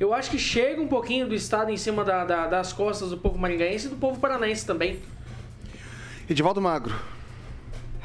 [0.00, 3.18] Eu acho que chega um pouquinho do estado em cima da, da, das costas do
[3.18, 5.00] povo maringaense e do povo paranaense também.
[6.30, 6.94] Edivaldo Magro.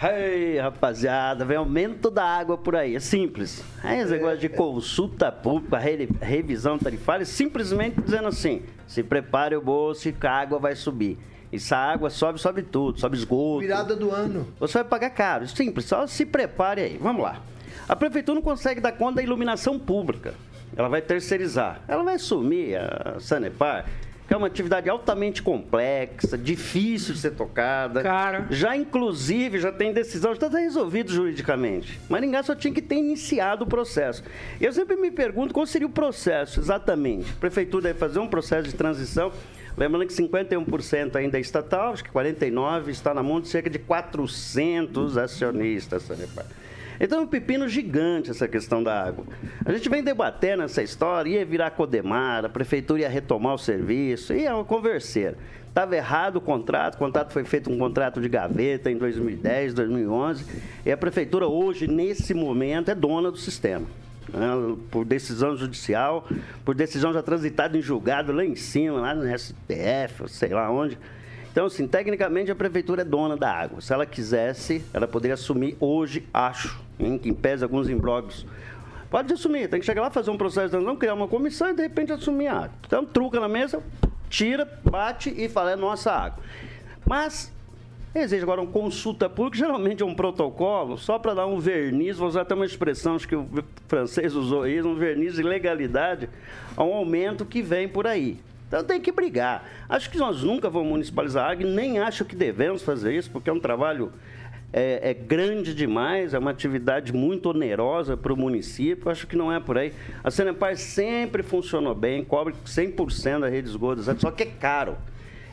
[0.03, 2.93] Ei, rapaziada, vem aumento da água por aí.
[2.93, 3.63] É simples.
[3.81, 10.11] É esse negócio de consulta pública, revisão tarifária, simplesmente dizendo assim: se prepare o bolso
[10.11, 11.17] que a água vai subir.
[11.51, 13.59] E se a água sobe, sobe tudo, sobe esgoto.
[13.59, 14.47] Virada do ano.
[14.59, 15.47] Você vai pagar caro.
[15.47, 16.97] Simples, só se prepare aí.
[16.97, 17.41] Vamos lá.
[17.87, 20.33] A prefeitura não consegue dar conta da iluminação pública.
[20.75, 21.81] Ela vai terceirizar.
[21.87, 23.85] Ela vai assumir a Sanepar,
[24.25, 28.01] que é uma atividade altamente complexa, difícil de ser tocada.
[28.01, 28.47] Cara.
[28.49, 31.99] Já, inclusive, já tem decisão, já está resolvido juridicamente.
[32.07, 34.23] Maringá só tinha que ter iniciado o processo.
[34.61, 37.29] Eu sempre me pergunto qual seria o processo exatamente.
[37.29, 39.33] A prefeitura deve fazer um processo de transição
[39.77, 43.79] Lembrando que 51% ainda é estatal, acho que 49% está na mão de cerca de
[43.79, 46.45] 400 acionistas, Sanepar.
[46.99, 49.25] Então é um pepino gigante essa questão da água.
[49.65, 54.33] A gente vem debatendo essa história, ia virar Codemar, a prefeitura ia retomar o serviço,
[54.33, 55.35] ia uma converseira.
[55.67, 60.45] Estava errado o contrato, o contrato foi feito um contrato de gaveta em 2010, 2011,
[60.85, 63.87] e a prefeitura hoje, nesse momento, é dona do sistema.
[64.29, 64.75] Né?
[64.89, 66.27] Por decisão judicial,
[66.63, 70.97] por decisão já transitada em julgado lá em cima, lá no STF, sei lá onde.
[71.51, 73.81] Então, assim, tecnicamente a prefeitura é dona da água.
[73.81, 78.45] Se ela quisesse, ela poderia assumir hoje, acho, em que pese alguns imbróglios.
[79.09, 81.81] Pode assumir, tem que chegar lá, fazer um processo não criar uma comissão e de
[81.81, 82.71] repente assumir a água.
[82.87, 83.83] Então, truca na mesa,
[84.29, 86.41] tira, bate e fala, é nossa água.
[87.05, 87.51] Mas
[88.19, 92.27] existe agora uma consulta pública, geralmente é um protocolo, só para dar um verniz, vou
[92.27, 93.47] usar até uma expressão acho que o
[93.87, 96.29] francês usou aí, um verniz de legalidade
[96.75, 98.39] a um aumento que vem por aí.
[98.67, 99.65] Então tem que brigar.
[99.89, 103.49] Acho que nós nunca vamos municipalizar a água nem acho que devemos fazer isso, porque
[103.49, 104.11] é um trabalho
[104.73, 109.51] é, é grande demais, é uma atividade muito onerosa para o município, acho que não
[109.51, 109.93] é por aí.
[110.23, 114.97] A Sanepar sempre funcionou bem, cobre 100% da rede de esgoto, só que é caro.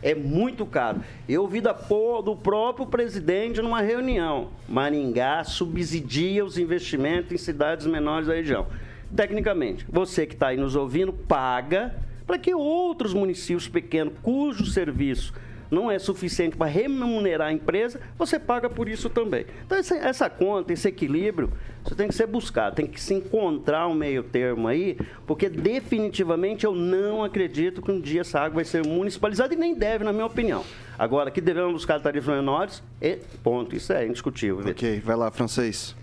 [0.02, 1.00] É muito caro.
[1.28, 4.48] Eu ouvi da, do próprio presidente numa reunião.
[4.68, 8.66] Maringá subsidia os investimentos em cidades menores da região.
[9.14, 11.94] Tecnicamente, você que está aí nos ouvindo, paga
[12.26, 15.32] para que outros municípios pequenos, cujo serviço
[15.70, 19.44] não é suficiente para remunerar a empresa, você paga por isso também.
[19.66, 21.52] Então, essa, essa conta, esse equilíbrio,
[21.84, 26.64] isso tem que ser buscado, tem que se encontrar um meio termo aí, porque definitivamente
[26.64, 30.12] eu não acredito que um dia essa água vai ser municipalizada e nem deve, na
[30.12, 30.64] minha opinião.
[30.98, 34.68] Agora, que devemos buscar tarifas menores, e ponto, isso é indiscutível.
[34.70, 35.94] Ok, vai lá, francês.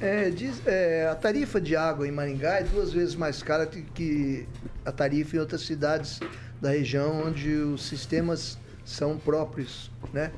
[0.00, 3.82] É, diz- é, a tarifa de água em Maringá é duas vezes mais cara que-
[3.82, 4.46] que
[4.84, 6.20] a tarifa em outras cidades
[6.60, 8.56] da região onde os sistemas
[8.88, 10.30] são próprios, né?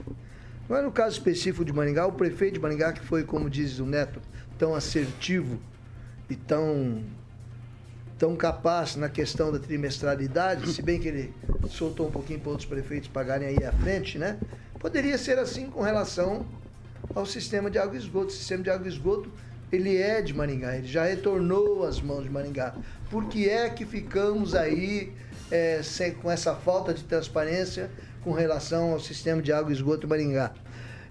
[0.65, 3.87] Agora, no caso específico de Maringá, o prefeito de Maringá, que foi, como diz o
[3.87, 4.21] Neto,
[4.59, 5.59] tão assertivo
[6.29, 7.03] e tão,
[8.19, 11.35] tão capaz na questão da trimestralidade, se bem que ele
[11.69, 14.39] soltou um pouquinho para outros prefeitos pagarem aí à frente, né?
[14.79, 16.47] Poderia ser assim com relação
[17.15, 18.29] ao sistema de água e esgoto.
[18.29, 19.31] O sistema de água e esgoto,
[19.73, 22.75] ele é de Maringá, ele já retornou às mãos de Maringá.
[23.11, 25.13] Por que é que ficamos aí
[25.51, 27.91] é, sem- com essa falta de transparência
[28.23, 30.53] com relação ao sistema de água e esgoto Maringá?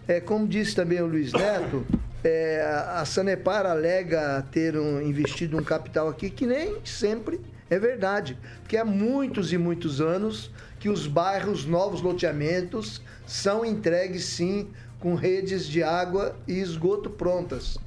[0.07, 1.85] É, como disse também o Luiz Neto,
[2.23, 2.61] é,
[2.95, 8.37] a Sanepar alega ter um- investido um capital aqui que nem sempre é verdade.
[8.61, 14.67] Porque há muitos e muitos anos que os bairros, novos loteamentos, são entregues sim
[14.99, 17.77] com redes de água e esgoto prontas.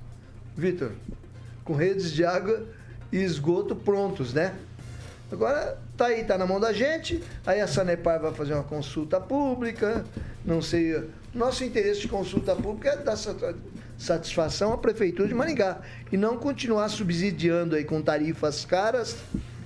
[0.56, 0.92] Vitor,
[1.64, 2.64] com redes de água
[3.10, 4.54] e esgoto prontos, né?
[5.30, 7.22] Agora tá aí, tá na mão da gente.
[7.46, 10.04] Aí a Sanepar vai fazer uma consulta pública.
[10.44, 11.04] Não sei.
[11.32, 13.54] Nosso interesse de consulta pública é dar sat-
[13.96, 15.80] satisfação à Prefeitura de Maringá.
[16.10, 19.16] E não continuar subsidiando aí com tarifas caras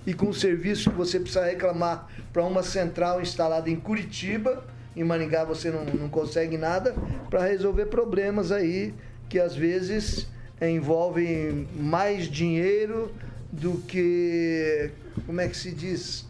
[0.07, 4.63] e com serviço que você precisa reclamar para uma central instalada em Curitiba.
[4.95, 6.95] Em Maringá você não, não consegue nada
[7.31, 8.93] para resolver problemas aí
[9.29, 10.27] que às vezes
[10.61, 13.11] envolvem mais dinheiro
[13.51, 14.91] do que,
[15.25, 16.27] como é que se diz,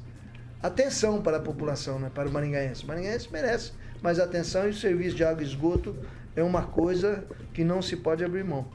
[0.63, 2.11] atenção para a população, né?
[2.15, 2.85] para o maringaense.
[2.85, 3.73] O maringaense merece
[4.03, 5.97] mais atenção e o serviço de água e esgoto
[6.35, 8.67] é uma coisa que não se pode abrir mão.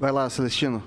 [0.00, 0.82] Vai lá, Celestino.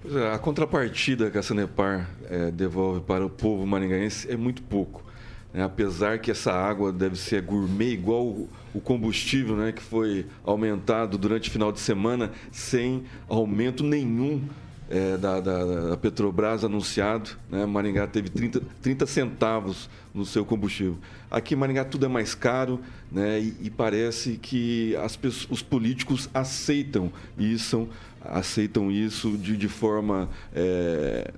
[0.00, 4.62] Pois é, a contrapartida que a Sanepar eh, devolve para o povo maringaense é muito
[4.62, 5.04] pouco.
[5.52, 5.64] né?
[5.64, 11.18] Apesar que essa água deve ser gourmet, igual o, o combustível, né, que foi aumentado
[11.18, 14.48] durante o final de semana sem aumento nenhum
[14.90, 17.30] eh, da, da- da Petrobras anunciado.
[17.50, 17.64] Né?
[17.66, 20.96] Maringá teve 30, 30 centavos no seu combustível.
[21.30, 22.80] Aqui em Maringá tudo é mais caro
[23.12, 23.40] né?
[23.40, 27.88] e, e parece que as, pesso- os políticos aceitam isso,
[28.22, 31.30] aceitam isso de, de forma eh,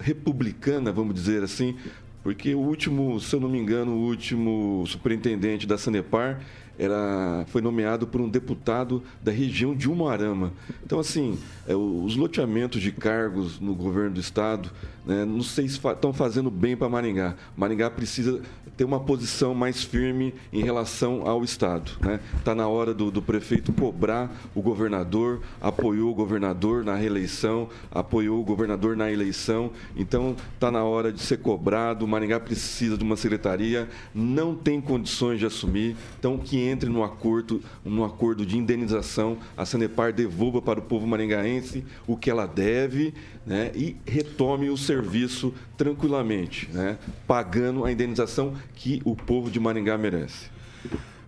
[0.00, 1.76] republicana, vamos dizer assim,
[2.22, 6.40] porque o último, se eu não me engano, o último superintendente da Sanepar
[6.78, 10.52] era, foi nomeado por um deputado da região de Umuarama.
[10.84, 14.70] Então, assim, é, os loteamentos de cargos no governo do estado,
[15.04, 17.34] né, não sei se estão fazendo bem para Maringá.
[17.56, 18.40] Maringá precisa
[18.78, 21.90] ter uma posição mais firme em relação ao estado.
[22.36, 28.40] Está na hora do, do prefeito cobrar o governador, apoiou o governador na reeleição, apoiou
[28.40, 29.72] o governador na eleição.
[29.96, 32.06] Então, está na hora de ser cobrado.
[32.06, 35.96] Maringá precisa de uma secretaria, não tem condições de assumir.
[36.16, 41.06] Então, que entre no acordo, no acordo de indenização, a Sanepar devolva para o povo
[41.06, 43.14] maringaense o que ela deve
[43.46, 49.96] né, e retome o serviço tranquilamente, né, pagando a indenização que o povo de Maringá
[49.98, 50.50] merece.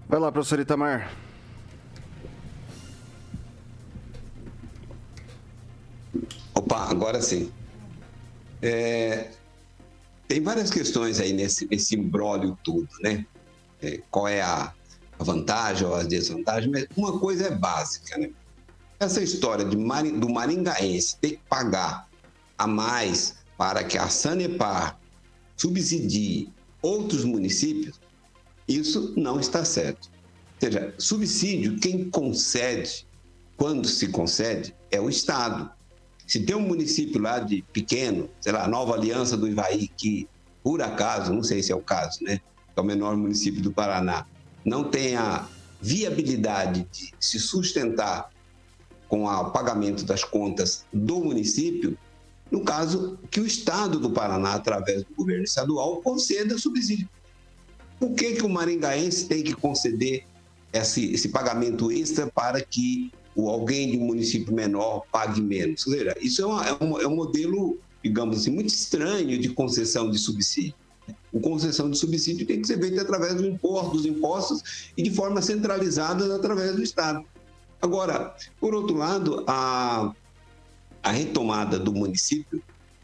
[0.08, 1.12] Vai lá, professor Itamar.
[6.54, 7.50] Opa, agora sim.
[8.62, 9.30] É,
[10.28, 13.24] tem várias questões aí nesse, nesse imbróglio todo, né?
[13.82, 14.72] é, qual é a,
[15.20, 18.30] a vantagem ou a desvantagem, mas uma coisa é básica, né?
[18.98, 22.08] Essa história de, do maringaense ter que pagar
[22.56, 24.98] a mais para que a Sanepar
[25.56, 26.50] subsidie
[26.80, 28.00] outros municípios,
[28.66, 30.10] isso não está certo.
[30.54, 33.06] Ou seja, subsídio, quem concede,
[33.56, 35.70] quando se concede, é o Estado.
[36.26, 40.26] Se tem um município lá de pequeno, sei lá, Nova Aliança do Ivaí, que
[40.62, 42.40] por acaso, não sei se é o caso, né?
[42.74, 44.26] É o menor município do Paraná,
[44.64, 45.46] não tem a
[45.80, 48.30] viabilidade de se sustentar
[49.08, 51.98] com o pagamento das contas do município,
[52.50, 57.08] no caso que o Estado do Paraná, através do governo estadual, conceda subsídio.
[57.98, 60.24] Por que, que o maringaense tem que conceder
[60.72, 65.86] esse, esse pagamento extra para que o alguém de um município menor pague menos?
[65.86, 69.48] Ou seja, isso é, uma, é, um, é um modelo, digamos assim, muito estranho de
[69.50, 70.74] concessão de subsídio.
[71.32, 75.10] O concessão de subsídio tem que ser feita através do imposto, dos impostos e de
[75.10, 77.24] forma centralizada através do Estado.
[77.80, 80.12] Agora, por outro lado, a,
[81.02, 82.62] a retomada do município,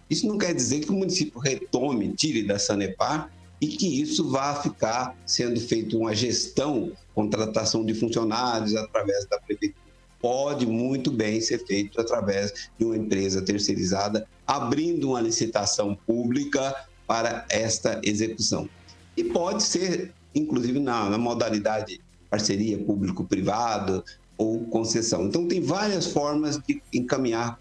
[0.09, 4.55] isso não quer dizer que o município retome, tire da Sanepar e que isso vá
[4.63, 9.87] ficar sendo feito uma gestão, contratação de funcionários através da prefeitura.
[10.21, 16.75] Pode muito bem ser feito através de uma empresa terceirizada, abrindo uma licitação pública
[17.07, 18.69] para esta execução.
[19.17, 24.05] E pode ser, inclusive, na, na modalidade parceria público-privado
[24.37, 25.27] ou concessão.
[25.27, 27.59] Então, tem várias formas de encaminhar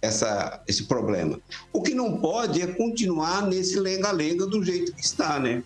[0.00, 1.40] essa, esse problema.
[1.72, 5.62] O que não pode é continuar nesse lenga-lenga do jeito que está, né?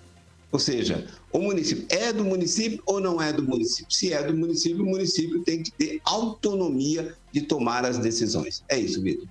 [0.51, 3.91] Ou seja, o município é do município ou não é do município?
[3.91, 8.63] Se é do município, o município tem que ter autonomia de tomar as decisões.
[8.69, 9.27] É isso, Vitor.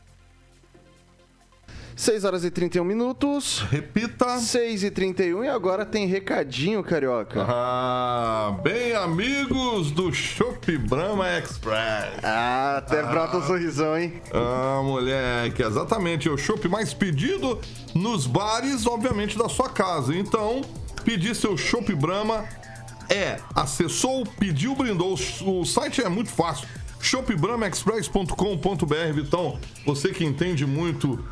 [2.01, 3.59] 6 horas e 31 minutos.
[3.69, 4.39] Repita.
[4.39, 7.45] 6 e 31 e agora tem recadinho, Carioca.
[7.47, 12.17] Ah, bem amigos do Shop Brahma Express.
[12.23, 13.05] Ah, até ah.
[13.05, 14.19] brota um sorrisão, hein?
[14.33, 16.27] Ah, moleque, exatamente.
[16.27, 17.61] É o shopping mais pedido
[17.93, 20.15] nos bares, obviamente, da sua casa.
[20.15, 20.61] Então,
[21.05, 22.45] pedir seu Shop Brahma
[23.11, 25.15] é acessou, pediu, brindou.
[25.45, 26.67] O site é muito fácil
[26.99, 29.59] shopbramaexpress.com.br, Vitão.
[29.85, 31.23] Você que entende muito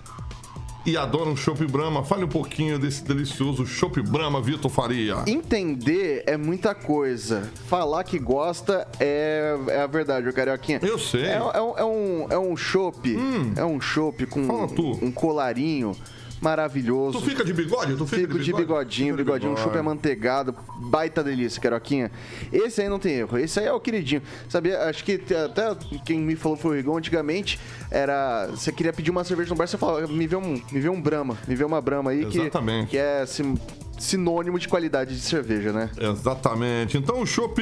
[0.85, 2.03] e adora um Chopp Brahma.
[2.03, 5.17] Fale um pouquinho desse delicioso Chopp Brahma, Vitor Faria.
[5.27, 7.49] Entender é muita coisa.
[7.67, 10.79] Falar que gosta é, é a verdade, o Carioquinha.
[10.81, 11.25] Eu sei.
[11.25, 11.37] É, é,
[11.77, 13.53] é um, é um chopp, hum.
[13.55, 15.95] é um chopp com um, um colarinho
[16.41, 17.19] maravilhoso.
[17.19, 17.95] Tu fica de bigode?
[17.95, 18.53] Tu fica Fico de, bigode?
[18.53, 22.11] de bigodinho, Fica bigodinho, de um chupa amanteigado, baita delícia, Caroquinha.
[22.51, 24.21] Esse aí não tem erro, esse aí é o queridinho.
[24.47, 25.75] Sabia, acho que até
[26.05, 27.59] quem me falou foi o Rigon, antigamente
[27.91, 30.89] era, você queria pedir uma cerveja no bar, você falava, me vê um, me vê
[30.89, 32.85] um Brahma, me vê uma Brahma aí Exatamente.
[32.85, 33.57] que, que é assim,
[33.97, 35.89] sinônimo de qualidade de cerveja, né?
[35.97, 36.97] Exatamente.
[36.97, 37.61] Então, o Shop,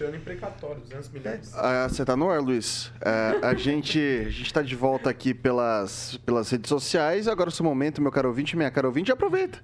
[0.00, 1.52] tirando em precatório, 200 milhões.
[1.54, 2.90] Ah, você tá no ar, Luiz?
[3.02, 7.28] É, a gente a gente tá de volta aqui pelas, pelas redes sociais.
[7.28, 9.62] Agora, o seu momento, meu caro ouvinte, minha cara ouvinte, aproveita.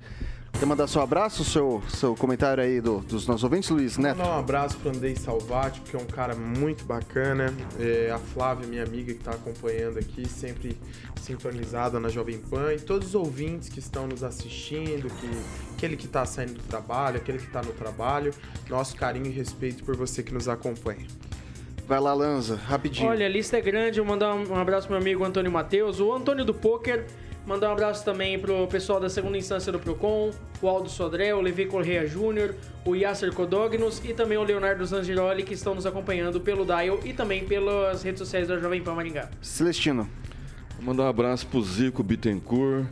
[0.59, 4.17] Quer mandar seu abraço, seu, seu comentário aí do- dos nossos ouvintes, Luiz Neto?
[4.17, 7.53] Mandar um abraço pro Andrei Salvati, que é um cara muito bacana.
[7.79, 10.79] É, a Flávia, minha amiga, que está acompanhando aqui, sempre
[11.21, 12.73] sintonizada na Jovem Pan.
[12.73, 15.31] E todos os ouvintes que estão nos assistindo, que,
[15.77, 18.33] aquele que está saindo do trabalho, aquele que está no trabalho.
[18.71, 21.07] Nosso carinho e respeito por você que nos acompanha.
[21.87, 23.11] Vai lá, Lanza, rapidinho.
[23.11, 23.99] Olha, a lista é grande.
[23.99, 27.05] Eu mandar um um abraço pro meu amigo Antônio Matheus, o Antônio do Poker.
[27.47, 31.41] Mandar um abraço também pro pessoal da segunda instância do Procon, o Aldo Sodré, o
[31.41, 36.41] Levi Correia Júnior, o Yasser Codognos e também o Leonardo Zangiroli, que estão nos acompanhando
[36.41, 39.31] pelo Dial e também pelas redes sociais da Jovem Pan Maringá.
[39.41, 40.09] Celestino.
[40.75, 42.85] Vou mandar um abraço pro Zico Bittencourt,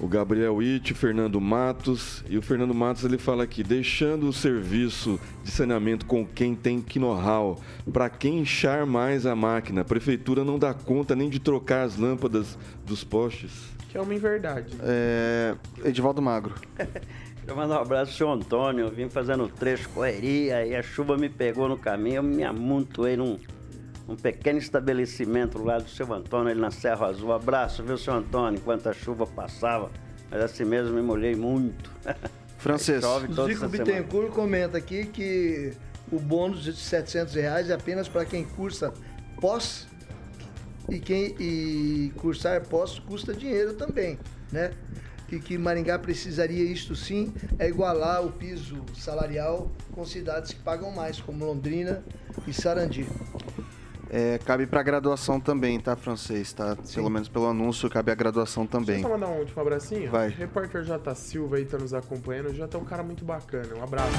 [0.00, 2.24] o Gabriel Witt, o Fernando Matos.
[2.28, 6.84] E o Fernando Matos ele fala aqui, deixando o serviço de saneamento com quem tem
[6.96, 7.60] know-how,
[7.92, 9.82] para quem inchar mais a máquina.
[9.82, 13.73] A prefeitura não dá conta nem de trocar as lâmpadas dos postes.
[13.94, 14.76] Que é uma inverdade.
[14.82, 16.52] É, Edivaldo Magro.
[17.46, 18.86] Eu mandar um abraço pro seu Antônio.
[18.86, 22.16] Eu vim fazendo trecho, correria, e a chuva me pegou no caminho.
[22.16, 23.38] Eu me amontoei num,
[24.08, 27.32] num pequeno estabelecimento lá do seu Antônio, ali na Serra Azul.
[27.32, 29.92] Abraço, viu, seu Antônio, enquanto a chuva passava.
[30.28, 31.88] Mas assim mesmo me molhei muito.
[32.58, 33.00] Francês.
[33.46, 33.68] Zico.
[33.68, 35.72] Bittencourt comenta aqui que
[36.10, 38.92] o bônus de 700 reais é apenas para quem cursa
[39.40, 39.86] pós
[40.88, 44.18] e quem e cursar pós custa dinheiro também,
[44.52, 44.72] né?
[45.30, 50.92] E que Maringá precisaria isto sim é igualar o piso salarial com cidades que pagam
[50.92, 52.04] mais, como Londrina
[52.46, 53.06] e Sarandi.
[54.10, 56.52] É, cabe pra graduação também, tá, francês?
[56.52, 56.76] Tá?
[56.94, 59.02] Pelo menos pelo anúncio, cabe a graduação também.
[59.02, 60.08] Deixa eu só mandar um último abracinho?
[60.08, 60.28] Vai.
[60.28, 61.14] O repórter J.
[61.16, 62.50] Silva aí tá nos acompanhando.
[62.50, 63.74] O J é um cara muito bacana.
[63.74, 64.12] Um abraço.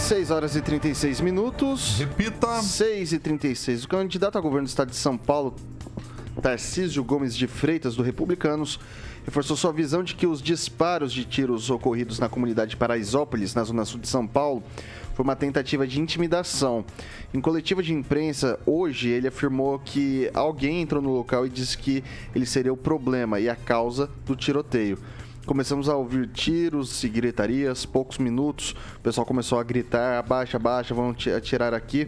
[0.00, 1.98] 6 horas e 36 minutos.
[1.98, 2.62] Repita.
[2.62, 3.84] 6 e 36.
[3.84, 5.54] O candidato a governo do estado de São Paulo,
[6.40, 8.80] Tarcísio Gomes de Freitas, do Republicanos,
[9.24, 13.62] reforçou sua visão de que os disparos de tiros ocorridos na comunidade de Paraisópolis, na
[13.62, 14.62] zona sul de São Paulo,
[15.14, 16.84] foi uma tentativa de intimidação.
[17.32, 22.02] Em coletiva de imprensa, hoje, ele afirmou que alguém entrou no local e disse que
[22.34, 24.98] ele seria o problema e a causa do tiroteio.
[25.50, 30.94] Começamos a ouvir tiros e gritarias, poucos minutos, o pessoal começou a gritar, abaixa, abaixa,
[31.16, 32.06] ti- atirar aqui,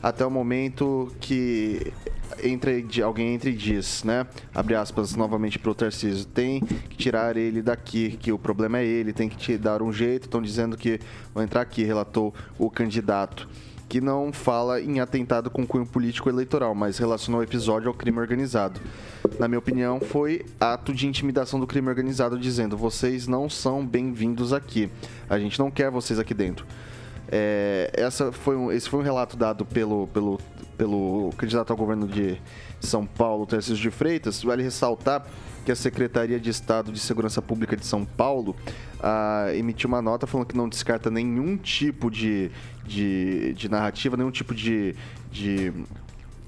[0.00, 1.92] até o momento que
[3.04, 4.24] alguém entra e diz, né,
[4.54, 8.86] abre aspas novamente para o Tarcísio, tem que tirar ele daqui, que o problema é
[8.86, 11.00] ele, tem que te dar um jeito, estão dizendo que
[11.34, 13.48] vão entrar aqui, relatou o candidato
[13.88, 18.18] que não fala em atentado com cunho político eleitoral, mas relacionou o episódio ao crime
[18.18, 18.80] organizado.
[19.38, 24.52] Na minha opinião, foi ato de intimidação do crime organizado, dizendo: vocês não são bem-vindos
[24.52, 24.90] aqui.
[25.28, 26.66] A gente não quer vocês aqui dentro.
[27.28, 30.38] É, essa foi um, esse foi um relato dado pelo, pelo,
[30.76, 32.40] pelo candidato ao governo de
[32.80, 34.42] São Paulo, Tarcísio de Freitas.
[34.42, 35.26] Vale ressaltar
[35.64, 38.54] que a Secretaria de Estado de Segurança Pública de São Paulo
[39.00, 42.50] ah, emitiu uma nota falando que não descarta nenhum tipo de,
[42.84, 44.94] de, de narrativa, nenhum tipo de,
[45.30, 45.72] de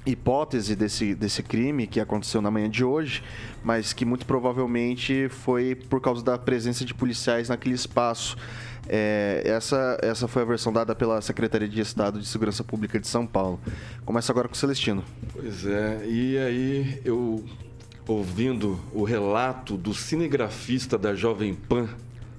[0.07, 3.23] hipótese desse, desse crime que aconteceu na manhã de hoje,
[3.63, 8.37] mas que muito provavelmente foi por causa da presença de policiais naquele espaço.
[8.89, 13.07] É, essa, essa foi a versão dada pela Secretaria de Estado de Segurança Pública de
[13.07, 13.61] São Paulo.
[14.05, 15.05] Começa agora com o Celestino.
[15.33, 17.45] Pois é, e aí eu
[18.07, 21.89] ouvindo o relato do cinegrafista da Jovem Pan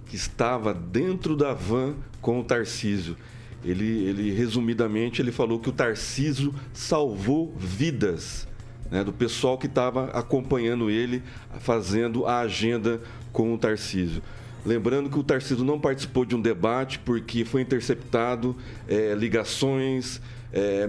[0.07, 3.15] que estava dentro da van com o Tarcísio.
[3.63, 8.47] Ele, ele resumidamente ele falou que o Tarcísio salvou vidas
[8.89, 11.21] né, do pessoal que estava acompanhando ele
[11.59, 13.01] fazendo a agenda
[13.33, 14.21] com o Tarcísio.
[14.65, 18.55] Lembrando que o Tarcísio não participou de um debate porque foi interceptado
[18.87, 20.21] eh, ligações,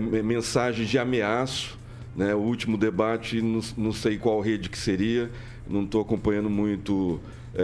[0.01, 1.79] me- mensagens de ameaço.
[2.17, 2.35] Né?
[2.35, 5.31] O último debate, não, não sei qual rede que seria,
[5.69, 7.21] não estou acompanhando muito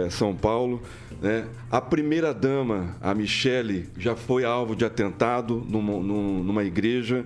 [0.09, 0.81] São Paulo.
[1.21, 1.45] Né?
[1.71, 7.25] A primeira-dama, a Michele, já foi alvo de atentado numa, num- numa igreja.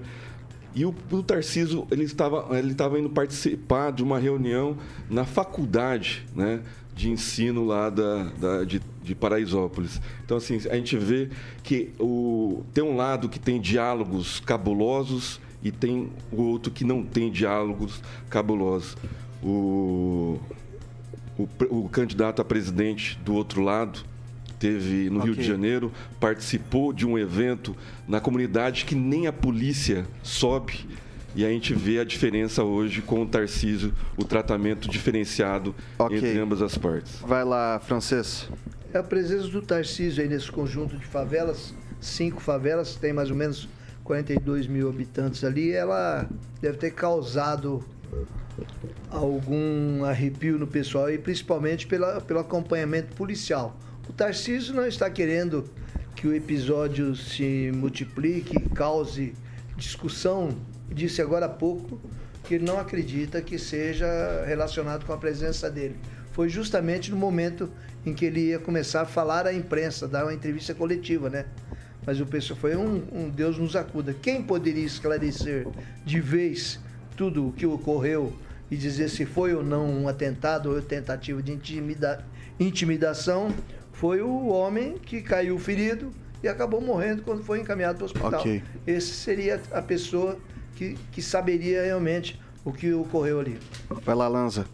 [0.73, 4.77] E o, o Tarcísio, ele estava, ele estava indo participar de uma reunião
[5.09, 6.61] na faculdade, né?
[6.95, 9.99] De ensino lá da, da- de, de Paraisópolis.
[10.23, 11.29] Então, assim, a gente vê
[11.63, 17.03] que o, tem um lado que tem diálogos cabulosos e tem o outro que não
[17.03, 18.95] tem diálogos cabulosos.
[19.43, 20.39] O,
[21.69, 23.99] o, o candidato a presidente do outro lado
[24.59, 25.41] teve no Rio Ok.
[25.43, 27.75] de Janeiro, participou de um evento
[28.07, 30.85] na comunidade que nem a polícia sobe.
[31.33, 36.17] E a gente vê a diferença hoje com o Tarcísio, o tratamento diferenciado Ok.
[36.17, 37.19] entre ambas as partes.
[37.21, 38.49] Vai lá, francês.
[38.93, 43.35] É a presença do Tarcísio aí nesse conjunto de favelas, cinco favelas, tem mais ou
[43.37, 43.67] menos
[44.03, 46.29] 42 mil habitantes ali, ela
[46.61, 47.83] deve ter causado
[49.09, 53.77] algum arrepio no pessoal e principalmente pela, pelo acompanhamento policial.
[54.07, 55.69] O Tarcísio não está querendo
[56.15, 59.33] que o episódio se multiplique, cause
[59.77, 60.49] discussão.
[60.89, 61.99] Disse agora há pouco
[62.43, 64.07] que ele não acredita que seja
[64.45, 65.95] relacionado com a presença dele.
[66.33, 67.69] Foi justamente no momento
[68.05, 71.45] em que ele ia começar a falar à imprensa, dar uma entrevista coletiva, né?
[72.05, 74.13] Mas o pessoal foi um, um Deus nos acuda.
[74.13, 75.67] Quem poderia esclarecer
[76.03, 76.79] de vez
[77.15, 78.33] tudo o que ocorreu
[78.69, 82.25] e dizer se foi ou não um atentado ou tentativa de intimida
[82.59, 83.53] intimidação
[83.91, 86.11] foi o homem que caiu ferido
[86.43, 88.39] e acabou morrendo quando foi encaminhado para o hospital.
[88.39, 88.63] Ok.
[88.87, 90.39] Esse seria a pessoa
[90.75, 93.59] que, que saberia realmente o que ocorreu ali.
[93.89, 94.65] Vai lá, Lanza.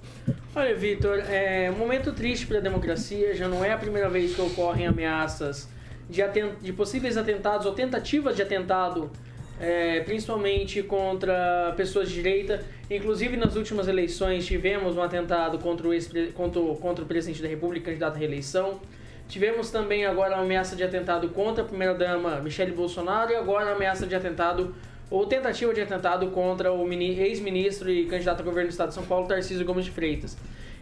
[0.55, 3.35] Olha, Vitor, é um momento triste para a democracia.
[3.35, 5.67] Já não é a primeira vez que ocorrem ameaças
[6.09, 6.59] de, atent...
[6.61, 9.11] de possíveis atentados ou tentativas de atentado,
[9.60, 12.64] é, principalmente contra pessoas de direita.
[12.89, 17.47] Inclusive, nas últimas eleições, tivemos um atentado contra o, ex contra, contra o presidente da
[17.47, 18.80] República, candidato à reeleição.
[19.28, 23.74] Tivemos também agora uma ameaça de atentado contra a primeira-dama Michele Bolsonaro e agora a
[23.74, 24.74] ameaça de atentado
[25.10, 29.05] ou tentativa de atentado contra o ex-ministro e candidato a governo do estado de São
[29.05, 30.38] Paulo, Tarcísio Gomes de Freitas.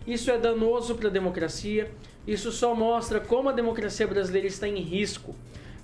[0.06, 1.90] Isso é danoso para a democracia,
[2.28, 5.36] isso só mostra como a democracia brasileira está em risco,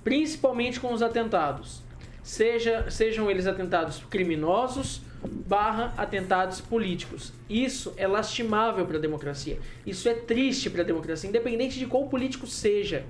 [0.04, 1.82] principalmente com os atentados.
[2.22, 7.32] Seja, sejam eles atentados criminosos barra atentados políticos.
[7.48, 9.58] Isso é lastimável para a democracia.
[9.86, 13.04] Isso é triste para a democracia, independente de qual político seja.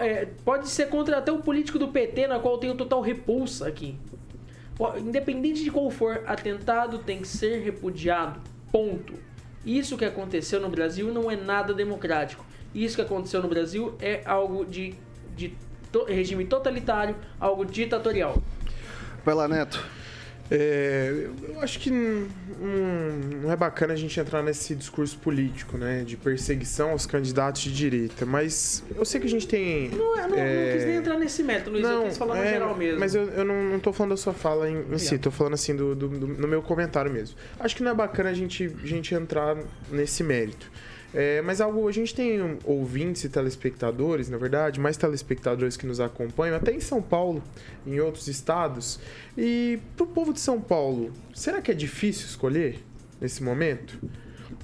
[0.00, 3.66] é, pode ser contra até o político do PT, na qual eu tenho total repulsa
[3.66, 3.96] aqui.
[4.98, 8.40] Independente de qual for, atentado tem que ser repudiado.
[8.72, 9.14] Ponto.
[9.64, 12.44] Isso que aconteceu no Brasil não é nada democrático.
[12.74, 14.94] Isso que aconteceu no Brasil é algo de,
[15.36, 15.54] de
[15.94, 18.42] to, regime totalitário, algo ditatorial.
[19.24, 19.80] Vai lá, Neto.
[20.50, 22.28] É, eu acho que não,
[23.42, 26.02] não é bacana a gente entrar nesse discurso político, né?
[26.04, 28.26] De perseguição aos candidatos de direita.
[28.26, 29.88] Mas eu sei que a gente tem.
[29.88, 30.66] Não, eu não, é...
[30.66, 31.82] não quis nem entrar nesse método, Luiz.
[31.82, 33.00] Não, eu quis falar no é, geral mesmo.
[33.00, 35.54] Mas eu, eu não, não tô falando da sua fala em, em si, tô falando
[35.54, 37.36] assim do, do, do, no meu comentário mesmo.
[37.58, 39.56] Acho que não é bacana a gente, a gente entrar
[39.90, 40.70] nesse mérito.
[41.14, 46.00] É, mas algo, a gente tem ouvintes e telespectadores, na verdade, mais telespectadores que nos
[46.00, 47.40] acompanham, até em São Paulo,
[47.86, 48.98] em outros estados.
[49.38, 52.80] E pro povo de São Paulo, será que é difícil escolher
[53.20, 53.96] nesse momento?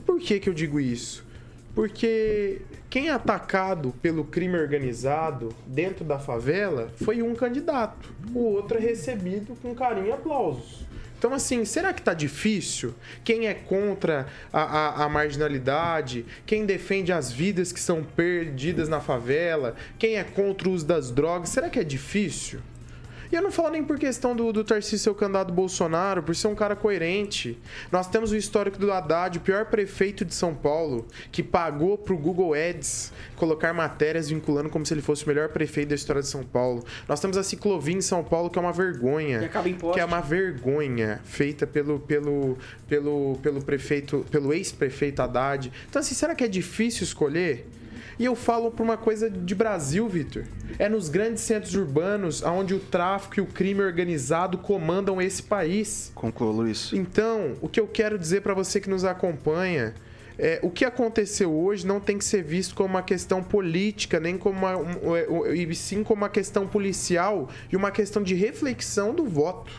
[0.05, 1.25] Por que, que eu digo isso?
[1.73, 8.77] Porque quem é atacado pelo crime organizado dentro da favela foi um candidato, o outro
[8.77, 10.90] é recebido com carinho e aplausos.
[11.21, 12.95] Então, assim, será que tá difícil?
[13.23, 16.25] Quem é contra a, a, a, marginalidade?
[16.47, 19.77] Quem defende as vidas que são perdidas na favela?
[19.99, 21.51] Quem é contra o uso das drogas?
[21.51, 22.61] Será que é difícil?
[23.31, 26.35] E eu não falo nem por questão do, do Tarcísio ser o candidato Bolsonaro, por
[26.35, 27.57] ser um cara coerente.
[27.93, 32.19] Nós temos o histórico do Haddad, o pior prefeito de São Paulo, que pagou pro
[32.19, 36.29] Google Ads colocar matérias vinculando como se ele fosse o melhor prefeito da história de
[36.29, 36.85] São Paulo.
[37.09, 39.39] Nós temos a Ciclovia em São Paulo, que é uma vergonha.
[39.95, 42.59] Que é uma vergonha feita pelo, pelo,
[42.89, 45.73] pelo, pelo prefeito, pelo ex-prefeito Haddad.
[45.89, 47.67] Então, assim, será que é difícil escolher?
[48.21, 50.45] E eu falo por uma coisa de Brasil, Vitor.
[50.79, 56.13] É nos grandes centros urbanos onde o tráfico e o crime organizado comandam esse país.
[56.15, 56.93] Conclua, Luiz.
[56.93, 59.95] Então, o que eu quero dizer para você que nos acompanha
[60.39, 64.37] é, o que aconteceu hoje não tem que ser visto como uma questão política, nem
[64.37, 69.25] como uma, um, e sim como uma questão policial e uma questão de reflexão do
[69.25, 69.73] voto.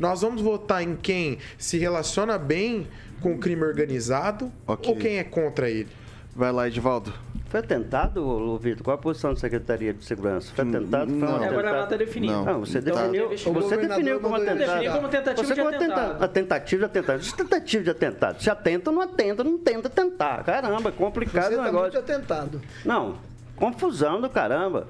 [0.00, 2.88] Nós vamos votar em quem se relaciona bem
[3.20, 4.90] com o crime organizado okay.
[4.90, 5.88] ou quem é contra ele.
[6.34, 7.29] Vai lá, Edivaldo.
[7.50, 8.84] Foi atentado, Vitor?
[8.84, 10.52] Qual a posição da Secretaria de Segurança?
[10.54, 11.10] Foi atentado?
[11.10, 11.18] Não.
[11.18, 11.52] Foi um atentado?
[11.52, 12.32] Agora ela está definindo.
[12.32, 14.58] Não, não você então, definiu, você definiu como atentado.
[14.58, 16.24] Definiu como tentativa você de atentado.
[16.24, 17.20] A tentativa de atentado.
[17.20, 18.40] Isso é tentativa de atentado.
[18.40, 20.44] Se atenta, não atenta, não tenta tentar.
[20.44, 21.90] Caramba, é complicado você o negócio.
[21.90, 22.62] Você tá muito atentado.
[22.84, 23.16] Não,
[23.56, 24.86] confusão do caramba.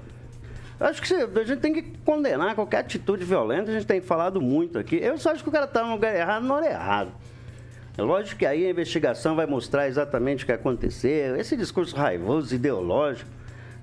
[0.79, 4.79] Acho que a gente tem que condenar qualquer atitude violenta, a gente tem falado muito
[4.79, 4.97] aqui.
[4.97, 7.11] Eu só acho que o cara está no lugar errado, não é errado.
[8.01, 11.37] É lógico que aí a investigação vai mostrar exatamente o que aconteceu.
[11.37, 13.29] Esse discurso raivoso, ideológico,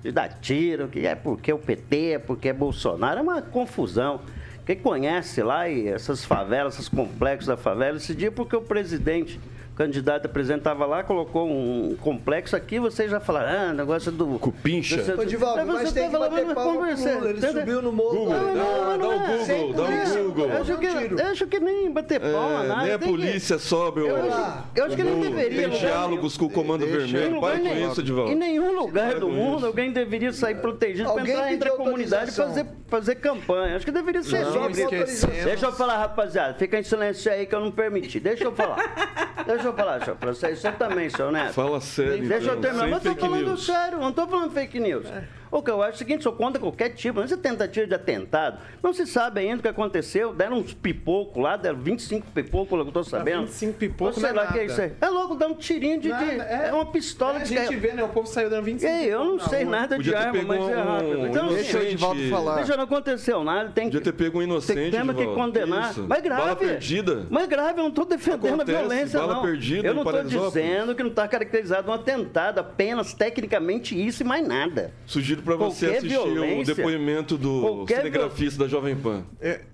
[0.02, 4.20] de dar tiro, que é porque o PT, é porque é Bolsonaro, é uma confusão.
[4.66, 9.38] Quem conhece lá e essas favelas, esses complexos da favela, esse dia porque o presidente
[9.78, 14.36] candidato a presidente estava lá, colocou um complexo aqui, vocês já falaram, ah, negócio do...
[14.40, 15.14] Cupincha.
[15.16, 18.18] Ô, Divaldo, mas, mas tem que bater palma Lula, ele subiu no morro.
[18.18, 20.48] Google, não, não, dá, um Google, dá um Google.
[20.48, 22.82] Eu acho, que, eu acho que nem bater palma, é, nada.
[22.82, 23.62] Nem a polícia que...
[23.62, 24.00] sobe.
[24.00, 25.68] Eu, acho, eu acho que ele deveria...
[25.68, 28.32] Tem diálogos com o Comando Vermelho, para com isso, Divaldo.
[28.32, 32.34] Em nenhum lugar do mundo alguém deveria sair protegido para entrar entre a comunidade e
[32.34, 33.76] fazer fazer campanha.
[33.76, 35.44] Acho que deveria ser Não esquecemos.
[35.44, 36.54] Deixa eu falar, rapaziada.
[36.54, 38.18] Fica em silêncio aí que eu não permiti.
[38.18, 38.78] Deixa eu falar.
[39.46, 40.16] Deixa eu falar, senhor.
[40.16, 41.52] Pra você, você também, senhor Neto.
[41.54, 42.82] Fala sério, Deixa eu então, terminar.
[42.82, 43.66] sem Mas eu tô falando news.
[43.66, 45.06] sério, não tô falando fake news.
[45.50, 47.94] O que eu acho é o seguinte, sou contra qualquer tipo, mas é tentativa de
[47.94, 48.58] atentado.
[48.82, 50.32] Não se sabe ainda o que aconteceu.
[50.34, 53.42] Deram uns pipocos lá, deram 25 pipocos, eu tô sabendo.
[53.46, 54.92] 25 pipocos Sei não é lá o que é isso aí.
[55.00, 56.08] É louco, dá um tirinho de.
[56.08, 58.02] de- Nada, é, uma pistola É, a de gente vê, né?
[58.02, 59.70] O povo saiu dando 25 Ei, eu não sei rua.
[59.70, 61.26] nada Podia de arma, mas é um- rápido.
[61.26, 62.56] Então, Deixa o Edivaldo falar.
[62.56, 63.96] Deixa, não aconteceu nada, tem que...
[63.96, 65.90] Podia ter pego um inocente, Temos que condenar.
[65.90, 66.04] Isso.
[66.08, 66.42] Mas grave.
[66.42, 67.26] Bala perdida.
[67.30, 69.42] Mas grave, eu não estou defendendo Acontece, a violência, bala não.
[69.42, 74.26] perdida eu não estou dizendo que não está caracterizado um atentado, apenas tecnicamente isso e
[74.26, 74.92] mais nada.
[75.06, 79.24] Sugiro pra você assistir o depoimento do qualquer cinegrafista da Jovem Pan.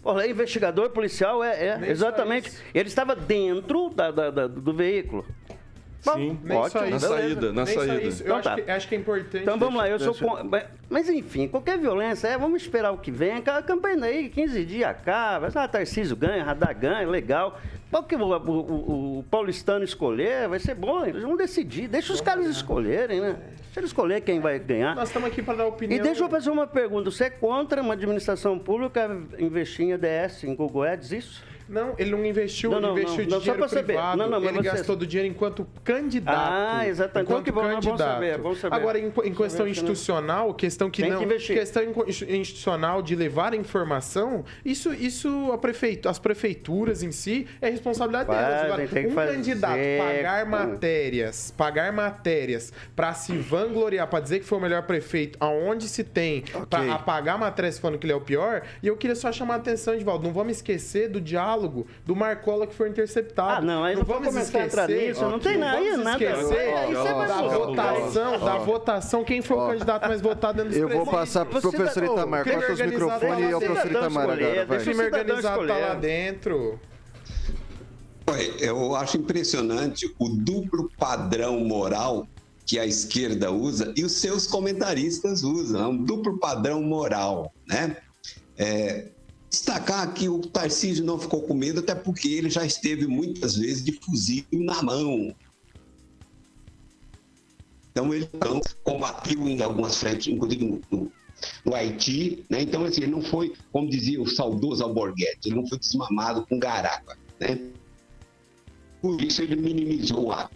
[0.04, 2.50] Olha, investigador policial é, é, exatamente.
[2.74, 5.24] Ele estava dentro da- da- da- do veículo.
[6.12, 8.02] Sim, Nem só Ótimo, na saída, na Nem saída.
[8.02, 8.22] isso.
[8.22, 8.60] Eu Então acho, tá.
[8.60, 9.42] que, acho que é importante.
[9.42, 10.14] Então vamos lá, eu sou.
[10.14, 10.48] con-
[10.90, 13.42] mas- enfim, qualquer violência, é, vamos esperar o que vem.
[13.46, 15.48] A campanha daí, 15 dias acaba.
[15.54, 17.58] Ah, Tarcísio ganha, Radar ganha, legal.
[17.90, 21.86] Qual que o, o- o- paulistano escolher, vai ser bom, eles vão decidir.
[21.88, 23.36] Deixa os caras escolherem, né?
[23.64, 24.94] Deixa eles escolher quem vai ganhar.
[24.96, 25.98] Nós estamos aqui para dar opinião.
[25.98, 27.10] E deixa eu fazer uma pergunta.
[27.10, 31.44] Você é contra uma administração pública investir em EDS, em Google Ads, isso?
[31.68, 34.18] Não, ele não investiu, Não, não, investiu não, dinheiro privado.
[34.18, 36.36] Não, não, mas ele você- gastou do dinheiro enquanto candidato.
[36.38, 37.10] Ah, exatamente.
[37.10, 37.98] Então Enquanto que bom, é bom candidato.
[38.14, 38.76] saber, é bom saber.
[38.76, 41.22] Agora, em, em questão institucional, questão que Tem que não.
[41.22, 41.56] investir.
[41.56, 41.82] questão
[42.28, 48.28] institucional de levar a informação, isso, isso a prefeito, as prefeituras em si é responsabilidade
[48.28, 48.62] delas.
[48.64, 54.40] Agora, tem que um fazer candidato pagar matérias, pagar matérias para se vangloriar, para dizer
[54.40, 58.16] que foi o melhor prefeito, aonde se tem, para apagar matérias falando que ele é
[58.16, 61.53] o pior, e eu queria só chamar a atenção, Edvaldo, não vamos esquecer do diálogo
[61.56, 63.58] do Marcola que foi interceptado.
[63.58, 66.04] Ah, não, aí não vamos começar a entrar nisso, não tem nada, aí é vamos
[66.04, 66.24] nada.
[66.24, 70.70] esquecer É, isso é da votação, da votação, quem foi o candidato mais votado dentro
[70.70, 72.44] dos Eu vou passar pro Você professor Itamar.
[72.44, 73.74] Corta os microfones e ao dentro.
[73.74, 74.66] professor Itamar agora.
[74.66, 74.78] vai.
[74.78, 76.80] O crime organizado tá lá dentro.
[78.58, 82.26] Eu acho impressionante o duplo padrão moral
[82.66, 85.82] que a esquerda usa e os seus comentaristas usam.
[85.82, 87.96] É um duplo padrão moral, né?
[88.56, 89.08] É,
[89.54, 93.84] destacar que o Tarcísio não ficou com medo, até porque ele já esteve muitas vezes
[93.84, 95.34] de fuzil na mão.
[97.90, 101.12] Então ele não combateu em algumas frentes, inclusive no, no-
[101.64, 102.62] no Haiti, né?
[102.62, 106.58] Então assim, ele não foi, como dizia o saudoso Alborguete, ele não foi desmamado com
[106.58, 107.70] garapa, né?
[109.00, 110.54] Por isso ele minimizou o ato.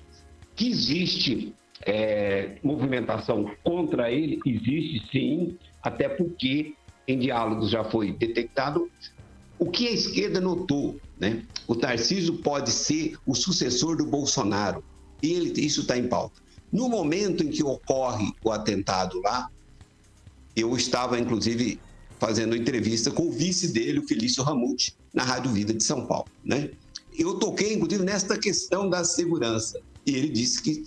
[0.56, 1.54] Que existe
[1.86, 6.74] é, movimentação contra ele, existe sim, até porque
[7.08, 8.90] em diálogos já foi detectado
[9.58, 11.42] o que a esquerda notou, né?
[11.66, 14.84] O Tarcísio pode ser o sucessor do Bolsonaro.
[15.20, 16.40] Ele, isso está em pauta.
[16.70, 19.50] No momento em que ocorre o atentado lá,
[20.54, 21.80] eu estava, inclusive,
[22.20, 26.28] fazendo entrevista com o vice dele, o Felício Ramute, na Rádio Vida de São Paulo,
[26.44, 26.70] né?
[27.18, 29.80] Eu toquei, inclusive, nesta questão da segurança.
[30.06, 30.84] E ele disse que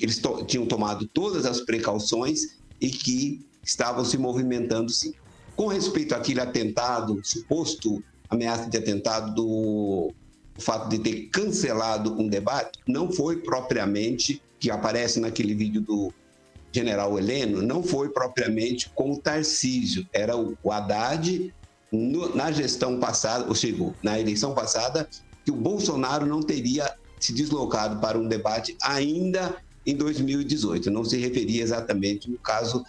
[0.00, 5.12] eles tinham tomado todas as precauções e que estavam se movimentando, sim.
[5.58, 8.00] Com respeito àquele atentado, suposto
[8.30, 10.14] ameaça de atentado do
[10.56, 16.12] o fato de ter cancelado um debate, não foi propriamente, que aparece naquele vídeo do
[16.72, 21.52] general Heleno, não foi propriamente com o Tarcísio, era o, Haddad
[21.92, 25.08] no- na gestão passada, ou seja, na eleição passada,
[25.44, 26.88] que o Bolsonaro não teria
[27.18, 30.88] se deslocado para um debate ainda em 2018.
[30.88, 32.80] Não se referia exatamente no caso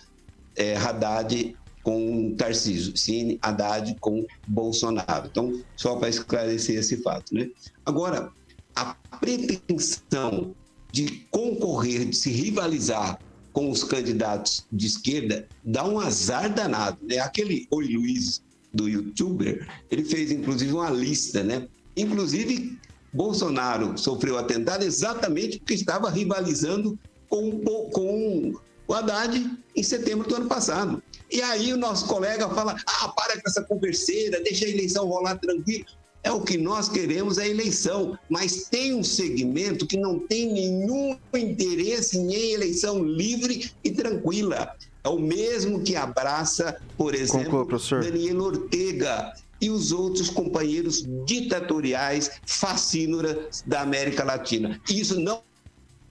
[0.55, 1.55] é, Haddad
[1.89, 5.25] com Tarcísio, sim Haddad com Bolsonaro.
[5.25, 7.33] Então, só para esclarecer esse fato.
[7.33, 7.49] Né?
[7.83, 8.31] Agora,
[8.75, 10.53] a pretensão
[10.91, 13.19] de concorrer, de se rivalizar
[13.51, 16.99] com os candidatos de esquerda, dá um azar danado.
[17.01, 17.17] Né?
[17.17, 21.67] Aquele Oi Luiz do youtuber, ele fez inclusive uma lista, né?
[21.97, 22.77] Inclusive,
[23.11, 27.59] Bolsonaro sofreu atentado exatamente porque estava rivalizando com,
[27.91, 28.53] com
[28.87, 31.01] o Haddad em setembro do ano passado.
[31.32, 35.38] E aí o nosso colega fala: ah, para com essa converseira, deixa a eleição rolar
[35.38, 35.86] tranquilo.
[36.21, 38.17] É o que nós queremos, é a eleição.
[38.30, 44.75] Mas tem um segmento que não tem nenhum interesse em eleição livre e tranquila.
[45.03, 48.01] É o mesmo que abraça, por exemplo, Conclua.
[48.01, 54.80] Daniel Ortega e os outros companheiros ditatoriais fascínoras da América Latina.
[54.89, 55.41] Isso não,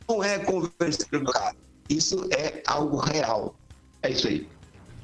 [0.09, 1.07] não é conversa.
[1.89, 3.55] Isso é algo real.
[4.03, 4.47] É isso aí.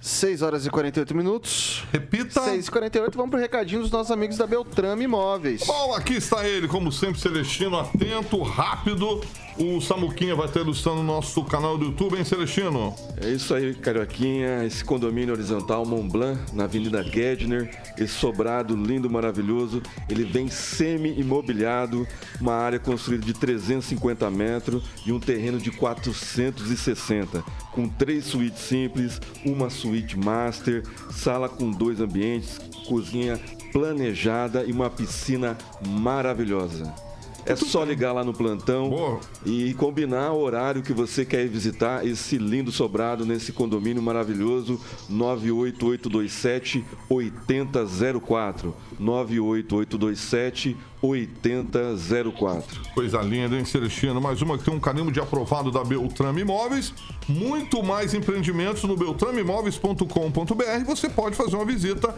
[0.05, 1.83] 6 horas e 48 minutos.
[1.91, 2.43] Repita.
[2.43, 5.65] 6 e 48 vamos pro recadinho dos nossos amigos da Beltrame Imóveis.
[5.67, 9.23] Bom, aqui está ele, como sempre, Celestino, atento, rápido
[9.57, 12.93] o Samuquinha vai estar ilustrando no nosso canal do YouTube, hein, Celestino?
[13.17, 14.65] É isso aí, Carioquinha.
[14.65, 17.71] Esse condomínio horizontal Mont Blanc, na Avenida Gedner.
[17.97, 19.81] Esse sobrado lindo, maravilhoso.
[20.09, 22.07] Ele vem semi-imobiliado,
[22.41, 29.21] uma área construída de 350 metros e um terreno de 460, com três suítes simples,
[29.45, 33.39] uma suíte master, sala com dois ambientes, cozinha
[33.73, 37.04] planejada e uma piscina maravilhosa.
[37.47, 42.39] É só ligar lá no plantão e combinar o horário que você quer visitar esse
[42.39, 48.75] lindo sobrado nesse condomínio maravilhoso 98827 8004.
[48.99, 52.81] 98827 8004.
[52.95, 54.21] Coisa linda, hein, Celestino?
[54.21, 56.95] Mais uma que tem um carimbo de aprovado da Beltrame Imóveis.
[57.29, 60.85] Muito mais empreendimentos no beltrameimóveis.com.br.
[60.87, 62.15] Você pode fazer uma visita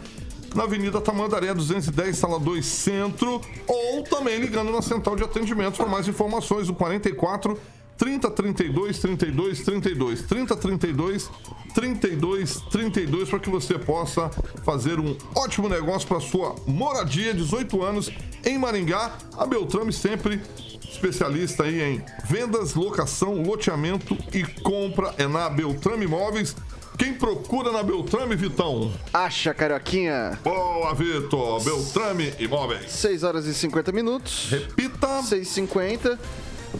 [0.55, 5.85] na Avenida Tamandaré 210, sala 2 Centro, ou também ligando na central de atendimento para
[5.85, 7.59] mais informações, o 44
[7.97, 11.29] 30 32 32 32 30 32
[11.73, 14.29] 32 32 para que você possa
[14.63, 18.11] fazer um ótimo negócio para sua moradia, 18 anos
[18.45, 19.17] em Maringá.
[19.35, 20.41] A Beltrame sempre
[20.89, 26.55] especialista aí em vendas, locação, loteamento e compra é na Beltrame Imóveis.
[26.97, 28.91] Quem procura na Beltrame, Vitão?
[29.13, 30.39] Acha, Carioquinha.
[30.43, 31.63] Boa, Vitor.
[31.63, 32.91] Beltrame Imóveis.
[32.91, 34.49] 6 horas e 50 minutos.
[34.49, 35.07] Repita.
[35.21, 36.17] 6h50.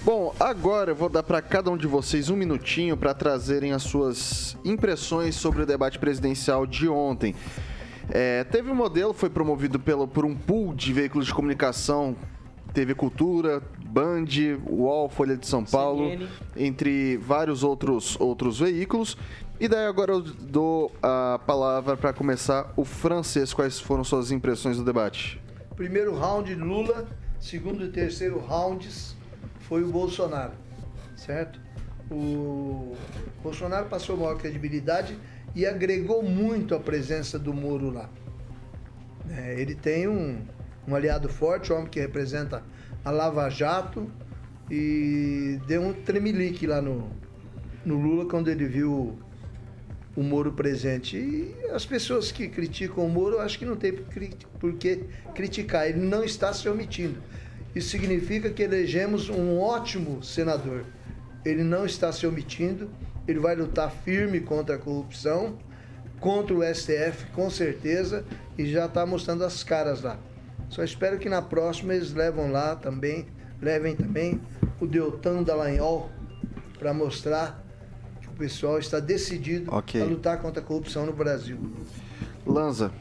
[0.03, 3.83] Bom, agora eu vou dar para cada um de vocês um minutinho para trazerem as
[3.83, 7.35] suas impressões sobre o debate presidencial de ontem.
[8.09, 12.15] É, teve um modelo, foi promovido pelo, por um pool de veículos de comunicação,
[12.73, 14.25] TV Cultura, Band,
[14.69, 16.27] UOL, Folha de São Paulo, CNN.
[16.55, 19.17] entre vários outros, outros veículos.
[19.59, 23.55] E daí agora eu dou a palavra para começar o francês.
[23.55, 25.41] Quais foram suas impressões do debate?
[25.75, 27.07] Primeiro round Lula,
[27.39, 29.15] segundo e terceiro rounds
[29.61, 30.53] foi o Bolsonaro,
[31.15, 31.59] certo?
[32.11, 32.95] O
[33.41, 35.17] Bolsonaro passou maior credibilidade
[35.55, 38.11] e agregou muito a presença do Moro lá.
[39.27, 40.39] É, ele tem um,
[40.87, 42.63] um aliado forte, um homem que representa
[43.03, 44.07] a Lava Jato
[44.69, 47.09] e deu um tremelique lá no,
[47.83, 49.17] no Lula quando ele viu
[50.17, 51.15] o Moro presente.
[51.15, 55.03] E as pessoas que criticam o Moro, eu acho que não tem por que
[55.35, 55.87] criticar.
[55.87, 57.21] Ele não está se omitindo.
[57.75, 60.83] Isso significa que elegemos um ótimo senador.
[61.45, 62.89] Ele não está se omitindo,
[63.27, 65.59] ele vai lutar firme contra a corrupção,
[66.19, 68.25] contra o STF, com certeza,
[68.57, 70.19] e já está mostrando as caras lá.
[70.67, 73.27] Só espero que na próxima eles levam lá também,
[73.61, 74.41] levem também
[74.81, 76.09] o Deltan Dallagnol
[76.79, 77.66] para mostrar
[78.37, 80.01] pessoal está decidido Ok.
[80.01, 81.57] a lutar contra a corrupção no Brasil.
[82.45, 82.91] Lanza.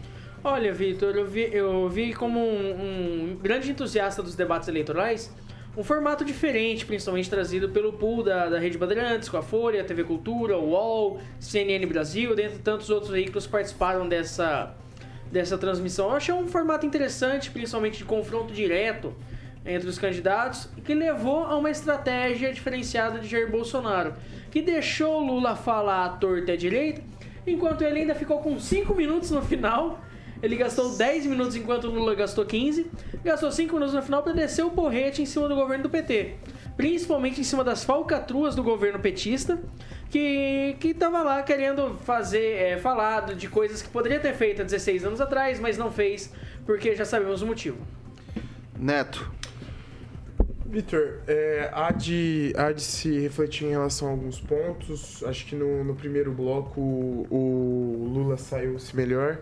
[0.42, 5.30] Olha, Vitor, eu vi, eu vi como um, um grande entusiasta dos debates eleitorais
[5.76, 10.04] um formato diferente, principalmente trazido pelo pool da, da Rede Bandeirantes, com a Folha, TV
[10.04, 14.74] Cultura, o UOL, CNN Brasil, dentre tantos outros veículos que participaram dessa,
[15.30, 16.08] dessa transmissão.
[16.08, 19.14] Eu achei um formato interessante, principalmente de confronto direto
[19.66, 24.14] entre os candidatos, que levou a uma estratégia diferenciada de Jair Bolsonaro,
[24.50, 27.02] que deixou Lula falar à torta e à direita,
[27.46, 30.00] enquanto ele ainda ficou com 5 minutos no final.
[30.42, 32.86] Ele gastou 10 minutos enquanto Lula gastou 15.
[33.24, 36.34] Gastou 5 minutos no final para descer o porrete em cima do governo do PT.
[36.76, 39.58] Principalmente em cima das falcatruas do governo petista,
[40.10, 44.64] que, que tava lá querendo fazer, é, falar de coisas que poderia ter feito há
[44.64, 46.30] 16 anos atrás, mas não fez,
[46.66, 47.78] porque já sabemos o motivo.
[48.78, 49.35] Neto.
[50.68, 55.22] Vitor, é, há, de, há de se refletir em relação a alguns pontos.
[55.24, 59.38] Acho que no, no primeiro bloco o, o Lula saiu-se melhor,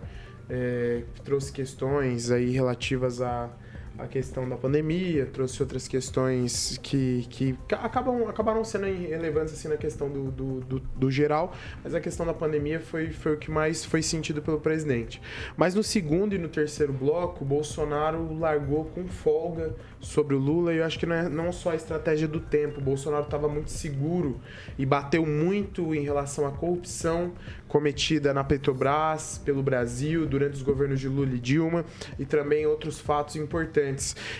[0.49, 3.51] é, trouxe questões aí relativas à,
[3.99, 9.69] à questão da pandemia, trouxe outras questões que, que ca- acabam, acabaram sendo relevantes assim,
[9.69, 13.37] na questão do, do, do, do geral, mas a questão da pandemia foi, foi o
[13.37, 15.23] que mais foi sentido pelo presidente.
[15.57, 20.79] Mas no segundo e no terceiro bloco, Bolsonaro largou com folga sobre o Lula e
[20.79, 22.81] eu acho que não é não só a estratégia do tempo.
[22.81, 24.41] Bolsonaro estava muito seguro
[24.79, 27.33] e bateu muito em relação à corrupção
[27.69, 31.85] cometida na Petrobras, pelo Brasil, durante os governos de Lula e Dilma
[32.19, 33.84] e também outros fatos importantes.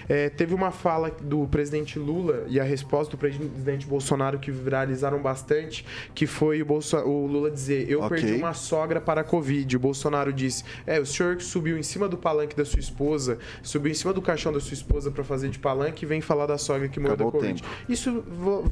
[0.09, 5.21] É, teve uma fala do presidente Lula e a resposta do presidente Bolsonaro que viralizaram
[5.21, 5.85] bastante,
[6.15, 8.17] que foi o, Bolso- o Lula dizer: Eu Ok.
[8.19, 9.77] perdi uma sogra para a Covid.
[9.77, 13.91] O Bolsonaro disse: É, o senhor subiu em cima do palanque da sua esposa, subiu
[13.91, 16.59] em cima do caixão da sua esposa para fazer de palanque e vem falar da
[16.59, 17.63] sogra que morreu da Covid.
[17.63, 17.75] tempo.
[17.89, 18.25] Isso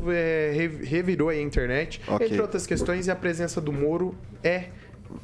[0.08, 2.26] é, re- revirou a internet, Ok.
[2.26, 4.66] entre outras questões, e a presença do Moro é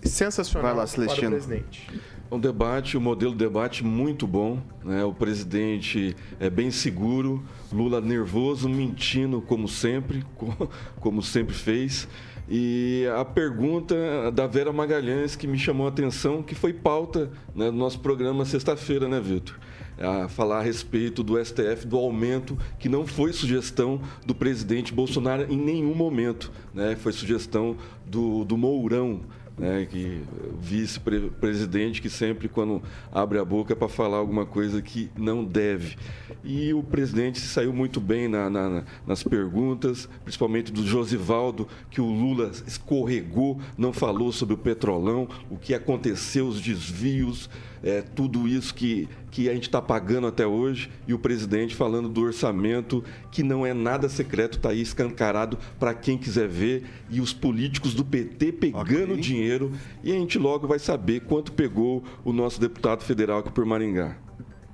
[0.02, 1.30] sensacional Vai lá, para o Celestino.
[1.30, 1.88] presidente.
[2.30, 4.60] Um debate, um modelo de debate muito bom.
[4.84, 5.02] Né?
[5.02, 10.22] O presidente é bem seguro, Lula nervoso, mentindo como sempre,
[11.00, 12.06] como sempre fez.
[12.50, 17.70] E a pergunta da Vera Magalhães que me chamou a atenção, que foi pauta né,
[17.70, 19.58] do nosso programa sexta-feira, né, Vitor?
[19.98, 25.52] A falar a respeito do STF, do aumento, que não foi sugestão do presidente Bolsonaro
[25.52, 26.52] em nenhum momento.
[26.72, 26.94] Né?
[26.96, 27.76] Foi sugestão
[28.06, 29.20] do, do Mourão,
[29.58, 30.22] né, que
[30.60, 32.82] vice-presidente que sempre quando
[33.12, 35.96] abre a boca é para falar alguma coisa que não deve.
[36.44, 42.06] E o presidente saiu muito bem na, na, nas perguntas, principalmente do Josivaldo, que o
[42.06, 47.50] Lula escorregou, não falou sobre o petrolão, o que aconteceu, os desvios,
[47.82, 52.08] é, tudo isso que, que a gente está pagando até hoje, e o presidente falando
[52.08, 57.20] do orçamento, que não é nada secreto, está aí escancarado para quem quiser ver, e
[57.20, 59.20] os políticos do PT pegando okay.
[59.20, 59.72] dinheiro,
[60.02, 64.16] e a gente logo vai saber quanto pegou o nosso deputado federal aqui por Maringá.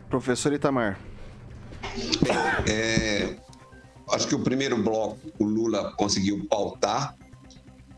[0.09, 0.98] Professor Itamar.
[2.68, 3.36] É,
[4.11, 7.16] acho que o primeiro bloco o Lula conseguiu pautar,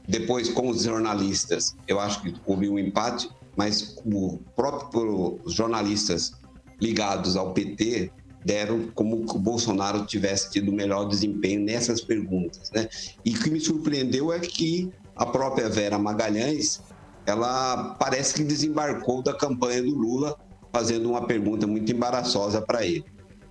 [0.09, 6.33] depois com os jornalistas, eu acho que houve um empate, mas o próprio jornalistas
[6.81, 8.11] ligados ao PT
[8.45, 12.89] deram como que o Bolsonaro tivesse tido melhor desempenho nessas perguntas, né?
[13.25, 16.81] E o que me surpreendeu é que a própria Vera Magalhães,
[17.27, 20.39] ela parece que desembarcou da campanha do Lula
[20.73, 23.05] fazendo uma pergunta muito embaraçosa para ele.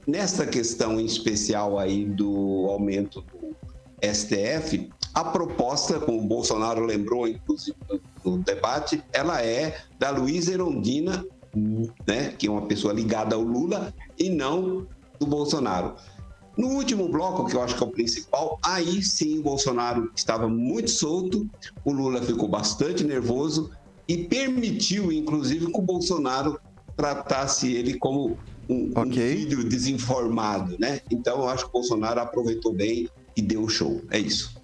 [0.08, 3.56] Nessa questão em especial aí do aumento do
[4.02, 7.76] STF, a proposta, como o Bolsonaro lembrou, inclusive,
[8.24, 11.26] no debate, ela é da Luísa Erondina,
[11.56, 14.88] né, que é uma pessoa ligada ao Lula, e não
[15.20, 15.96] do Bolsonaro.
[16.58, 20.48] No último bloco, que eu acho que é o principal, aí sim o Bolsonaro estava
[20.48, 21.50] muito solto,
[21.84, 23.72] o Lula ficou bastante nervoso
[24.08, 26.60] e permitiu, inclusive, que o Bolsonaro
[26.96, 28.38] tratasse ele como
[28.70, 29.04] um, okay.
[29.04, 31.02] um filho desinformado, né?
[31.12, 34.02] Então eu acho que o Bolsonaro aproveitou bem e deu o show.
[34.10, 34.56] É isso.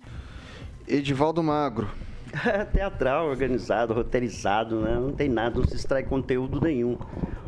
[0.87, 1.89] Edivaldo Magro.
[2.71, 4.95] teatral, organizado, roteirizado, né?
[4.95, 6.97] Não tem nada, não se extrai conteúdo nenhum.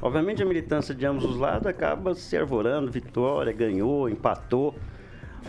[0.02, 4.76] Obviamente a militância de ambos os lados acaba se arvorando, vitória, ganhou, empatou.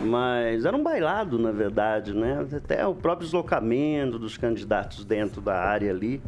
[0.01, 2.47] Mas era um bailado, na verdade, né?
[2.57, 6.21] Até o próprio deslocamento dos candidatos dentro da área ali.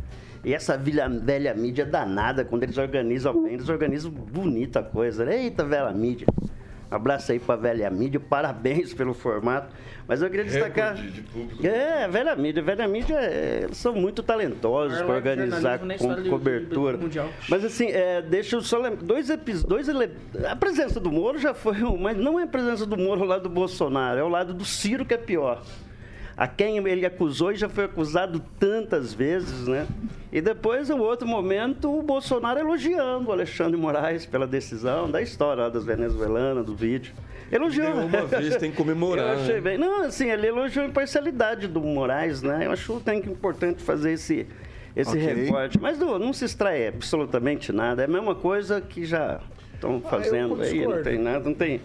[0.45, 5.29] E essa velha, velha mídia danada, quando eles organizam bem, eles organizam bonita coisa.
[5.33, 6.27] Eita, velha mídia.
[6.91, 9.75] Abraço aí pra velha mídia, parabéns pelo formato.
[10.07, 10.95] Mas eu queria destacar.
[10.95, 11.67] De público.
[11.67, 12.63] É, velha mídia.
[12.63, 16.99] Velha mídia, é, eles são muito talentosos para organizar com cobertura.
[17.49, 19.03] Mas assim, é, deixa eu só lembrar.
[19.03, 19.89] Dois episódios.
[20.49, 21.77] A presença do Moro já foi.
[21.99, 24.65] Mas não é a presença do Moro ao lado do Bolsonaro, é o lado do
[24.65, 25.63] Ciro que é pior
[26.37, 29.87] a quem ele acusou e já foi acusado tantas vezes, né?
[30.31, 35.63] E depois, em outro momento, o Bolsonaro elogiando o Alexandre Moraes pela decisão da história
[35.63, 37.15] lá das venezuelanas, do vídeo.
[37.51, 37.93] Elogiou.
[37.93, 39.37] Uma vez tem que comemorar.
[39.37, 39.61] Eu achei né?
[39.61, 39.79] bem.
[39.79, 42.67] Não, assim, ele elogiou a imparcialidade do Moraes, né?
[42.67, 44.47] Eu acho que é importante fazer esse,
[44.95, 45.45] esse okay.
[45.45, 45.81] recorte.
[45.81, 48.03] Mas não, não se extrai absolutamente nada.
[48.03, 49.41] É a mesma coisa que já
[49.73, 51.81] estão ah, fazendo ah, aí, não tem nada, não tem.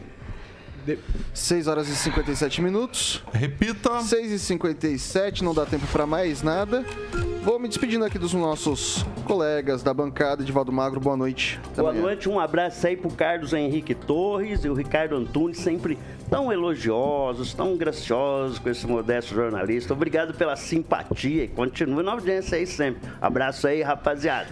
[0.86, 0.98] De...
[1.34, 3.24] 6 horas e 57 minutos.
[3.34, 4.02] Repita.
[4.02, 6.86] 6 e 57, não dá tempo para mais nada.
[7.44, 10.44] Vou me despedindo aqui dos nossos colegas da bancada.
[10.44, 11.60] Edivaldo Magro, boa noite.
[11.72, 15.98] Até boa noite, um abraço aí pro Carlos Henrique Torres e o Ricardo Antunes, sempre
[16.30, 19.92] tão elogiosos, tão graciosos com esse modesto jornalista.
[19.92, 23.02] Obrigado pela simpatia e continue na audiência aí sempre.
[23.20, 24.48] Abraço aí, rapaziada.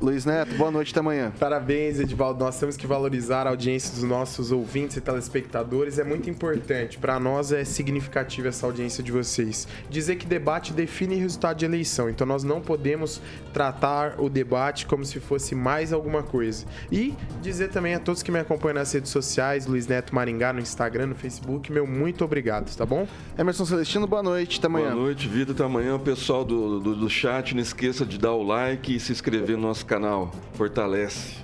[0.00, 1.32] Luiz Neto, boa noite até amanhã.
[1.38, 2.44] Parabéns, Edivaldo.
[2.44, 5.98] Nós temos que valorizar a audiência dos nossos ouvintes e telespectadores.
[5.98, 6.98] É muito importante.
[6.98, 9.68] Para nós é significativa essa audiência de vocês.
[9.88, 12.10] Dizer que debate define resultado de eleição.
[12.10, 13.20] Então nós não podemos
[13.52, 16.66] tratar o debate como se fosse mais alguma coisa.
[16.90, 20.60] E dizer também a todos que me acompanham nas redes sociais, Luiz Neto Maringá no
[20.60, 23.06] Instagram, no Facebook, meu muito obrigado, tá bom?
[23.38, 24.90] Emerson Celestino, boa noite, até amanhã.
[24.90, 25.98] Boa noite, Vida, até amanhã.
[25.98, 29.62] Pessoal do, do, do chat, não esqueça de dar o like e se inscrever no
[29.62, 30.32] nosso nosso canal.
[30.54, 31.36] Fortalece.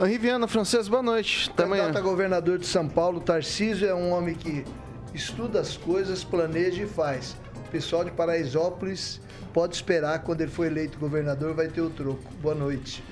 [0.00, 1.50] Henri Viana, francês, boa noite.
[1.50, 1.92] Até amanhã.
[1.94, 4.64] A governador de São Paulo, Tarcísio é um homem que
[5.12, 7.36] estuda as coisas, planeja e faz.
[7.66, 9.20] O pessoal de Paraisópolis
[9.52, 12.22] pode esperar quando ele for eleito governador, vai ter o troco.
[12.40, 13.04] Boa noite.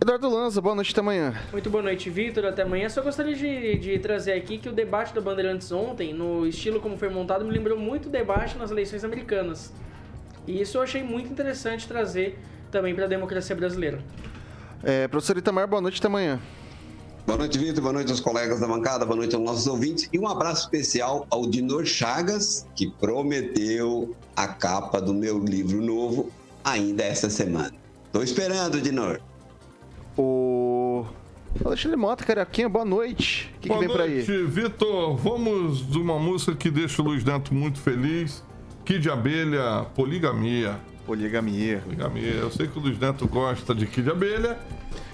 [0.00, 1.34] Eduardo Lanza, boa noite até amanhã.
[1.50, 2.44] Muito boa noite, Vitor.
[2.44, 2.88] Até amanhã.
[2.88, 6.96] Só gostaria de, de, trazer aqui que o debate da Bandeirantes ontem, no estilo como
[6.96, 9.72] foi montado, me lembrou muito o debate nas eleições americanas.
[10.46, 12.38] E isso eu achei muito interessante trazer
[12.70, 13.98] também para a democracia brasileira.
[14.82, 16.40] É, professor Itamar, boa noite até amanhã.
[17.26, 17.82] Boa noite, Vitor.
[17.82, 19.04] Boa noite aos colegas da bancada.
[19.04, 20.08] Boa noite aos nossos ouvintes.
[20.10, 26.30] E um abraço especial ao Dinor Chagas, que prometeu a capa do meu livro novo
[26.64, 27.74] ainda essa semana.
[28.10, 29.20] Tô esperando, Dinor.
[30.16, 31.04] O.
[31.62, 33.52] Alexandre Mota, Carioquinha, boa noite.
[33.56, 34.14] O que, que Boa vem por aí?
[34.26, 35.16] noite, Vitor.
[35.16, 38.42] Vamos de uma música que deixa o Luiz Neto muito feliz.
[38.86, 40.80] Kid Abelha, Poligamia.
[41.08, 41.78] Poligamia.
[41.84, 42.32] Poligamia.
[42.34, 44.58] Eu sei que o Luiz Neto gosta de Kid Abelha.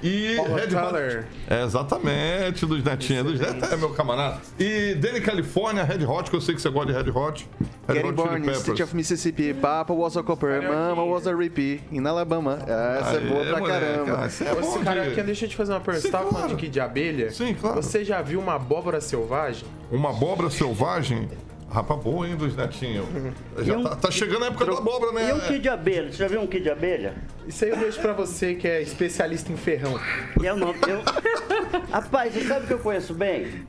[0.03, 0.57] E Paula
[0.99, 1.19] Red.
[1.21, 1.27] Hot.
[1.49, 3.23] É, exatamente, Luiz Netinho.
[3.25, 4.39] Luiz Neto é meu camarada.
[4.59, 7.49] E Danny California, Red Hot, que eu sei que você gosta de Red Hot.
[7.89, 8.51] Red Gary Hot Born.
[8.55, 12.59] State of Mississippi, Papa was a Copper, Mama was a Repeat, in Alabama.
[12.67, 14.25] Essa é Aê, boa pra moleque, caramba.
[14.27, 16.03] essa é Esse de- cara aqui, deixa eu te fazer uma pergunta.
[16.07, 16.37] Você tava claro.
[16.43, 17.31] falando de que de abelha?
[17.31, 17.77] Sim, claro.
[17.83, 19.65] Você já viu uma abóbora selvagem?
[19.91, 21.29] Uma abóbora selvagem.
[21.75, 23.05] Rapaz, boa, hein, Luiz Netinho?
[23.59, 25.31] Já um- tá, tá chegando a época da abóbora, né?
[25.31, 26.13] E um kit de abelha?
[26.13, 27.15] Você já viu um kit de abelha?
[27.49, 29.99] Isso aí eu deixo pra você que é especialista em ferrão.
[30.41, 30.79] E é o nome.
[30.87, 31.03] Eu...
[31.91, 33.67] Rapaz, você sabe que eu conheço bem?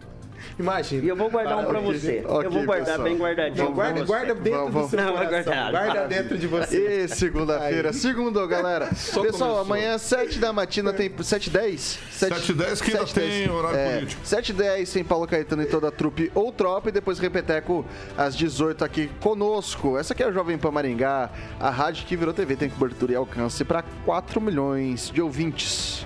[0.57, 1.03] Imagina.
[1.03, 2.23] E eu vou guardar um pra Ok, você.
[2.25, 3.03] ok, eu vou guardar pessoal.
[3.03, 3.65] bem guardadinho.
[3.65, 5.71] Não, guarda, vamos- guarda dentro vamos- do seu Não, vai coração.
[5.71, 7.03] Guarda dentro de você.
[7.03, 8.85] E segunda-feira, segundo, galera.
[8.87, 9.59] Pessoal, começou.
[9.59, 14.21] amanhã, 7 da matina, tem 7 10 7 e 10 que ainda tem horário político.
[14.25, 16.87] 7 e 10 tem Paulo Caetano e toda a trupe ou tropa.
[16.87, 17.85] E depois Repeteco
[18.17, 19.97] às 18 aqui conosco.
[19.97, 21.29] Essa aqui é a Jovem Pan Maringá,
[21.59, 26.05] a rádio que virou TV, tem cobertura e alcance para 4 milhões de ouvintes.